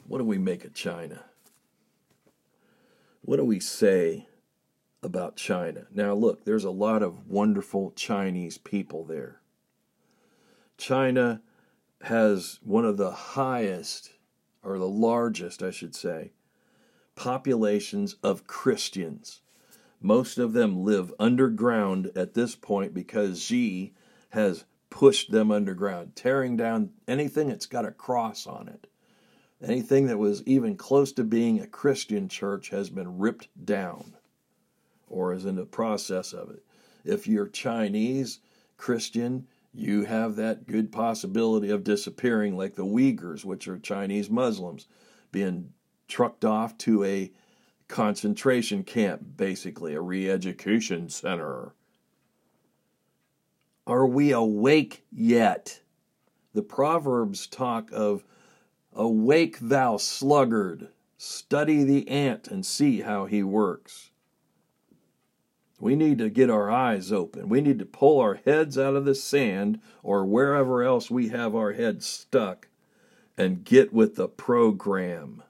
What 0.07 0.19
do 0.19 0.23
we 0.23 0.37
make 0.37 0.65
of 0.65 0.73
China? 0.73 1.23
What 3.21 3.37
do 3.37 3.45
we 3.45 3.59
say 3.59 4.27
about 5.05 5.35
China. 5.37 5.85
Now, 5.93 6.13
look, 6.15 6.43
there's 6.43 6.65
a 6.65 6.71
lot 6.71 7.03
of 7.03 7.29
wonderful 7.29 7.91
Chinese 7.95 8.57
people 8.57 9.05
there. 9.05 9.39
China 10.77 11.41
has 12.01 12.59
one 12.63 12.85
of 12.85 12.97
the 12.97 13.11
highest, 13.11 14.11
or 14.63 14.77
the 14.77 14.87
largest, 14.87 15.63
I 15.63 15.71
should 15.71 15.95
say, 15.95 16.31
populations 17.15 18.15
of 18.21 18.47
Christians. 18.47 19.41
Most 20.01 20.37
of 20.37 20.53
them 20.53 20.83
live 20.83 21.13
underground 21.17 22.11
at 22.15 22.33
this 22.33 22.55
point 22.55 22.93
because 22.93 23.41
Xi 23.41 23.93
has 24.29 24.65
pushed 24.89 25.31
them 25.31 25.51
underground, 25.51 26.15
tearing 26.15 26.55
down 26.55 26.91
anything 27.07 27.49
that's 27.49 27.65
got 27.65 27.85
a 27.85 27.91
cross 27.91 28.45
on 28.45 28.67
it. 28.67 28.87
Anything 29.61 30.07
that 30.07 30.19
was 30.19 30.43
even 30.43 30.75
close 30.75 31.11
to 31.13 31.23
being 31.23 31.59
a 31.59 31.67
Christian 31.67 32.27
church 32.27 32.69
has 32.69 32.89
been 32.89 33.17
ripped 33.17 33.47
down 33.65 34.15
or 35.07 35.33
is 35.33 35.45
in 35.45 35.55
the 35.55 35.65
process 35.65 36.33
of 36.33 36.49
it. 36.49 36.63
If 37.03 37.27
you're 37.27 37.47
Chinese, 37.47 38.39
Christian, 38.77 39.47
you 39.75 40.05
have 40.05 40.35
that 40.35 40.67
good 40.67 40.91
possibility 40.91 41.69
of 41.69 41.83
disappearing, 41.83 42.57
like 42.57 42.75
the 42.75 42.85
Uyghurs, 42.85 43.43
which 43.43 43.67
are 43.67 43.77
Chinese 43.77 44.29
Muslims, 44.29 44.87
being 45.31 45.73
trucked 46.07 46.45
off 46.45 46.77
to 46.79 47.03
a 47.03 47.31
concentration 47.87 48.83
camp, 48.83 49.21
basically, 49.35 49.93
a 49.93 50.01
re 50.01 50.29
education 50.29 51.09
center. 51.09 51.73
Are 53.85 54.07
we 54.07 54.31
awake 54.31 55.03
yet? 55.11 55.81
The 56.53 56.63
Proverbs 56.63 57.47
talk 57.47 57.89
of, 57.91 58.23
Awake, 58.93 59.59
thou 59.59 59.97
sluggard, 59.97 60.87
study 61.17 61.83
the 61.83 62.07
ant 62.07 62.47
and 62.47 62.65
see 62.65 63.01
how 63.01 63.25
he 63.25 63.43
works. 63.43 64.11
We 65.79 65.95
need 65.95 66.17
to 66.19 66.29
get 66.29 66.49
our 66.49 66.71
eyes 66.71 67.11
open. 67.11 67.49
We 67.49 67.61
need 67.61 67.79
to 67.79 67.85
pull 67.85 68.19
our 68.19 68.35
heads 68.35 68.77
out 68.77 68.95
of 68.95 69.05
the 69.05 69.15
sand 69.15 69.79
or 70.03 70.25
wherever 70.25 70.83
else 70.83 71.11
we 71.11 71.29
have 71.29 71.55
our 71.55 71.73
heads 71.73 72.05
stuck 72.05 72.69
and 73.37 73.63
get 73.63 73.93
with 73.93 74.15
the 74.15 74.27
program 74.27 75.43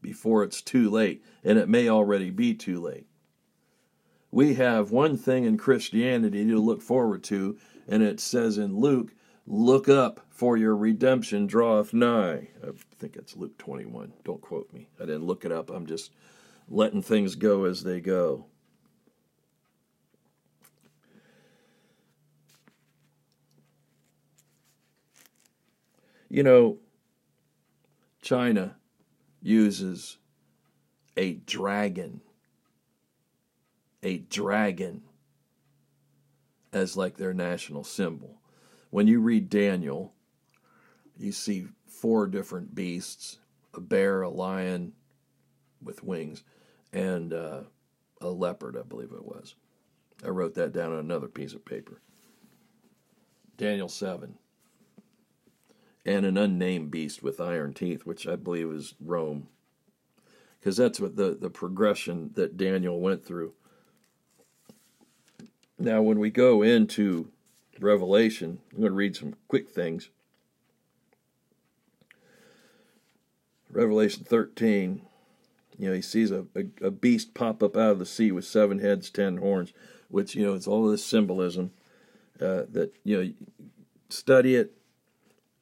before 0.00 0.44
it's 0.44 0.62
too 0.62 0.88
late. 0.88 1.24
And 1.42 1.58
it 1.58 1.68
may 1.68 1.88
already 1.88 2.30
be 2.30 2.54
too 2.54 2.80
late. 2.80 3.06
We 4.30 4.54
have 4.54 4.90
one 4.90 5.16
thing 5.16 5.44
in 5.44 5.56
Christianity 5.56 6.46
to 6.46 6.60
look 6.60 6.82
forward 6.82 7.24
to, 7.24 7.58
and 7.88 8.02
it 8.02 8.20
says 8.20 8.58
in 8.58 8.78
Luke, 8.78 9.14
Look 9.50 9.88
up, 9.88 10.20
for 10.28 10.58
your 10.58 10.76
redemption 10.76 11.46
draweth 11.46 11.94
nigh. 11.94 12.48
I 12.62 12.68
think 12.98 13.16
it's 13.16 13.34
Luke 13.34 13.56
21. 13.56 14.12
Don't 14.22 14.42
quote 14.42 14.70
me. 14.74 14.88
I 15.00 15.06
didn't 15.06 15.24
look 15.24 15.46
it 15.46 15.50
up. 15.50 15.70
I'm 15.70 15.86
just 15.86 16.12
letting 16.68 17.00
things 17.00 17.34
go 17.34 17.64
as 17.64 17.82
they 17.82 18.00
go. 18.00 18.44
You 26.28 26.42
know, 26.42 26.78
China 28.20 28.76
uses 29.40 30.18
a 31.16 31.34
dragon, 31.34 32.20
a 34.02 34.18
dragon 34.18 35.02
as 36.72 36.96
like 36.96 37.16
their 37.16 37.32
national 37.32 37.84
symbol. 37.84 38.40
When 38.90 39.06
you 39.06 39.20
read 39.20 39.48
Daniel, 39.48 40.12
you 41.16 41.32
see 41.32 41.66
four 41.86 42.26
different 42.26 42.74
beasts 42.74 43.38
a 43.74 43.80
bear, 43.80 44.22
a 44.22 44.30
lion 44.30 44.92
with 45.82 46.02
wings, 46.02 46.42
and 46.92 47.32
uh, 47.32 47.60
a 48.20 48.28
leopard, 48.28 48.76
I 48.76 48.82
believe 48.82 49.12
it 49.12 49.24
was. 49.24 49.54
I 50.24 50.28
wrote 50.28 50.54
that 50.54 50.72
down 50.72 50.92
on 50.92 50.98
another 50.98 51.28
piece 51.28 51.52
of 51.52 51.64
paper. 51.64 52.00
Daniel 53.56 53.88
7. 53.88 54.34
And 56.08 56.24
an 56.24 56.38
unnamed 56.38 56.90
beast 56.90 57.22
with 57.22 57.38
iron 57.38 57.74
teeth, 57.74 58.06
which 58.06 58.26
I 58.26 58.34
believe 58.34 58.70
is 58.70 58.94
Rome. 58.98 59.48
Because 60.58 60.78
that's 60.78 60.98
what 60.98 61.16
the, 61.16 61.36
the 61.38 61.50
progression 61.50 62.30
that 62.32 62.56
Daniel 62.56 62.98
went 62.98 63.22
through. 63.22 63.52
Now, 65.78 66.00
when 66.00 66.18
we 66.18 66.30
go 66.30 66.62
into 66.62 67.28
Revelation, 67.78 68.58
I'm 68.72 68.78
going 68.78 68.90
to 68.90 68.96
read 68.96 69.16
some 69.16 69.34
quick 69.48 69.68
things. 69.68 70.08
Revelation 73.70 74.24
13, 74.24 75.02
you 75.78 75.88
know, 75.88 75.94
he 75.94 76.00
sees 76.00 76.30
a, 76.30 76.46
a, 76.56 76.86
a, 76.86 76.90
beast 76.90 77.34
pop 77.34 77.62
up 77.62 77.76
out 77.76 77.90
of 77.90 77.98
the 77.98 78.06
sea 78.06 78.32
with 78.32 78.46
seven 78.46 78.78
heads, 78.78 79.10
ten 79.10 79.36
horns, 79.36 79.74
which, 80.08 80.34
you 80.34 80.46
know, 80.46 80.54
it's 80.54 80.66
all 80.66 80.88
this 80.88 81.04
symbolism 81.04 81.72
uh, 82.40 82.62
that, 82.70 82.92
you 83.04 83.22
know, 83.22 83.32
study 84.08 84.56
it. 84.56 84.77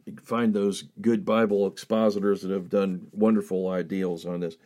You 0.06 0.12
can 0.12 0.24
find 0.24 0.54
those 0.54 0.84
good 1.00 1.24
Bible 1.24 1.66
expositors 1.66 2.42
that 2.42 2.52
have 2.52 2.70
done 2.70 3.08
wonderful 3.12 3.68
ideals 3.68 4.24
on 4.24 4.40
this. 4.40 4.56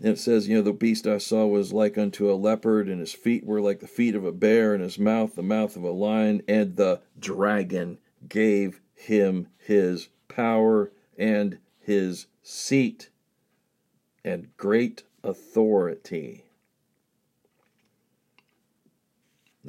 And 0.00 0.08
it 0.08 0.18
says, 0.18 0.48
you 0.48 0.56
know, 0.56 0.62
the 0.62 0.72
beast 0.72 1.06
I 1.06 1.18
saw 1.18 1.46
was 1.46 1.72
like 1.72 1.96
unto 1.96 2.30
a 2.30 2.34
leopard, 2.34 2.88
and 2.88 2.98
his 2.98 3.12
feet 3.12 3.46
were 3.46 3.60
like 3.60 3.78
the 3.78 3.86
feet 3.86 4.16
of 4.16 4.24
a 4.24 4.32
bear, 4.32 4.74
and 4.74 4.82
his 4.82 4.98
mouth 4.98 5.36
the 5.36 5.42
mouth 5.42 5.76
of 5.76 5.84
a 5.84 5.92
lion, 5.92 6.42
and 6.48 6.76
the 6.76 7.00
dragon 7.18 7.98
gave 8.28 8.80
him 8.94 9.46
his 9.56 10.08
power 10.26 10.90
and 11.16 11.58
his 11.78 12.26
seat 12.42 13.10
and 14.24 14.48
great 14.56 15.04
authority. 15.22 16.44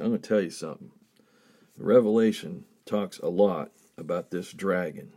I'm 0.00 0.08
going 0.08 0.20
to 0.20 0.28
tell 0.28 0.40
you 0.40 0.50
something. 0.50 0.90
Revelation 1.78 2.64
talks 2.84 3.18
a 3.18 3.28
lot 3.28 3.70
about 3.98 4.30
this 4.30 4.52
dragon. 4.52 5.12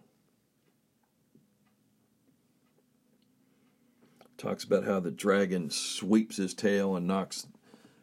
Talks 4.37 4.63
about 4.63 4.85
how 4.85 4.99
the 4.99 5.11
dragon 5.11 5.69
sweeps 5.69 6.37
his 6.37 6.53
tail 6.53 6.95
and 6.95 7.05
knocks 7.05 7.47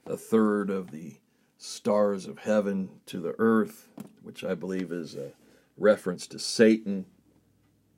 a 0.05 0.17
third 0.17 0.69
of 0.69 0.91
the 0.91 1.19
stars 1.57 2.27
of 2.27 2.39
heaven 2.39 3.01
to 3.07 3.21
the 3.21 3.35
earth, 3.39 3.89
which 4.23 4.45
I 4.45 4.55
believe 4.55 4.93
is 4.93 5.15
a 5.15 5.33
reference 5.79 6.27
to 6.29 6.39
Satan 6.39 7.07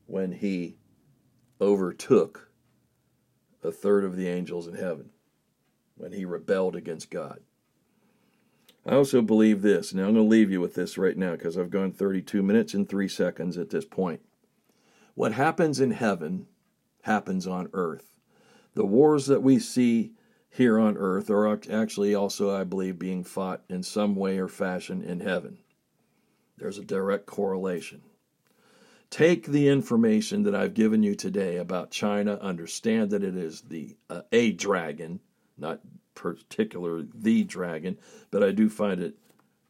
when 0.06 0.32
he 0.32 0.78
overtook 1.60 2.50
a 3.62 3.72
third 3.72 4.04
of 4.04 4.16
the 4.16 4.28
angels 4.28 4.68
in 4.68 4.74
heaven, 4.74 5.10
when 5.96 6.12
he 6.12 6.24
rebelled 6.24 6.76
against 6.76 7.10
God. 7.10 7.40
I 8.88 8.94
also 8.94 9.20
believe 9.20 9.60
this. 9.60 9.92
Now 9.92 10.06
I'm 10.06 10.14
going 10.14 10.24
to 10.24 10.30
leave 10.30 10.50
you 10.50 10.62
with 10.62 10.74
this 10.74 10.96
right 10.96 11.16
now 11.16 11.32
because 11.32 11.58
I've 11.58 11.68
gone 11.68 11.92
32 11.92 12.42
minutes 12.42 12.72
and 12.72 12.88
3 12.88 13.06
seconds 13.06 13.58
at 13.58 13.68
this 13.68 13.84
point. 13.84 14.22
What 15.14 15.32
happens 15.32 15.78
in 15.78 15.90
heaven 15.90 16.46
happens 17.02 17.46
on 17.46 17.68
earth. 17.74 18.14
The 18.72 18.86
wars 18.86 19.26
that 19.26 19.42
we 19.42 19.58
see 19.58 20.12
here 20.48 20.78
on 20.78 20.96
earth 20.96 21.28
are 21.28 21.46
actually 21.70 22.14
also, 22.14 22.54
I 22.54 22.64
believe, 22.64 22.98
being 22.98 23.24
fought 23.24 23.62
in 23.68 23.82
some 23.82 24.16
way 24.16 24.38
or 24.38 24.48
fashion 24.48 25.02
in 25.02 25.20
heaven. 25.20 25.58
There's 26.56 26.78
a 26.78 26.84
direct 26.84 27.26
correlation. 27.26 28.00
Take 29.10 29.48
the 29.48 29.68
information 29.68 30.44
that 30.44 30.54
I've 30.54 30.72
given 30.72 31.02
you 31.02 31.14
today 31.14 31.58
about 31.58 31.90
China, 31.90 32.38
understand 32.40 33.10
that 33.10 33.22
it 33.22 33.36
is 33.36 33.60
the 33.62 33.96
uh, 34.08 34.22
a 34.32 34.52
dragon, 34.52 35.20
not 35.58 35.80
particular 36.18 37.02
the 37.14 37.44
dragon, 37.44 37.96
but 38.30 38.42
I 38.42 38.50
do 38.50 38.68
find 38.68 39.00
it 39.00 39.14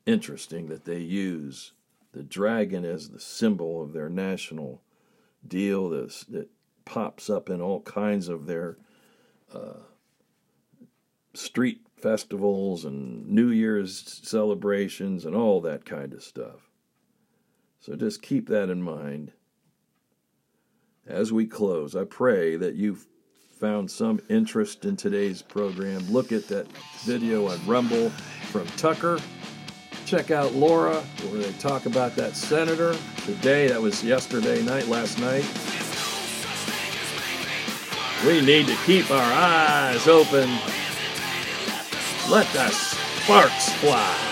interesting 0.06 0.68
that 0.68 0.86
they 0.86 0.98
use 0.98 1.72
the 2.12 2.22
dragon 2.22 2.84
as 2.84 3.10
the 3.10 3.20
symbol 3.20 3.82
of 3.82 3.92
their 3.92 4.08
national 4.08 4.80
deal 5.46 5.90
this, 5.90 6.24
that 6.30 6.48
pops 6.84 7.28
up 7.28 7.50
in 7.50 7.60
all 7.60 7.82
kinds 7.82 8.28
of 8.28 8.46
their 8.46 8.78
uh, 9.54 9.80
street 11.34 11.82
festivals 11.96 12.84
and 12.84 13.28
New 13.28 13.50
Year's 13.50 14.20
celebrations 14.24 15.26
and 15.26 15.36
all 15.36 15.60
that 15.60 15.84
kind 15.84 16.14
of 16.14 16.22
stuff. 16.22 16.70
So 17.80 17.94
just 17.94 18.22
keep 18.22 18.48
that 18.48 18.70
in 18.70 18.82
mind. 18.82 19.32
As 21.06 21.32
we 21.32 21.46
close, 21.46 21.94
I 21.94 22.04
pray 22.04 22.56
that 22.56 22.74
you've 22.74 23.06
found 23.58 23.90
some 23.90 24.20
interest 24.28 24.84
in 24.84 24.96
today's 24.96 25.42
program. 25.42 26.00
Look 26.10 26.30
at 26.30 26.46
that 26.48 26.66
video 27.00 27.48
on 27.48 27.64
Rumble 27.66 28.10
from 28.50 28.66
Tucker. 28.76 29.18
Check 30.06 30.30
out 30.30 30.54
Laura, 30.54 31.00
where 31.00 31.42
they 31.42 31.52
talk 31.58 31.86
about 31.86 32.14
that 32.16 32.36
senator 32.36 32.96
today. 33.24 33.68
That 33.68 33.82
was 33.82 34.02
yesterday 34.04 34.62
night, 34.62 34.86
last 34.86 35.18
night. 35.18 35.44
We 38.26 38.40
need 38.40 38.66
to 38.68 38.76
keep 38.86 39.10
our 39.10 39.32
eyes 39.32 40.06
open. 40.06 40.48
Let 42.30 42.46
the 42.52 42.68
sparks 42.70 43.72
fly. 43.74 44.27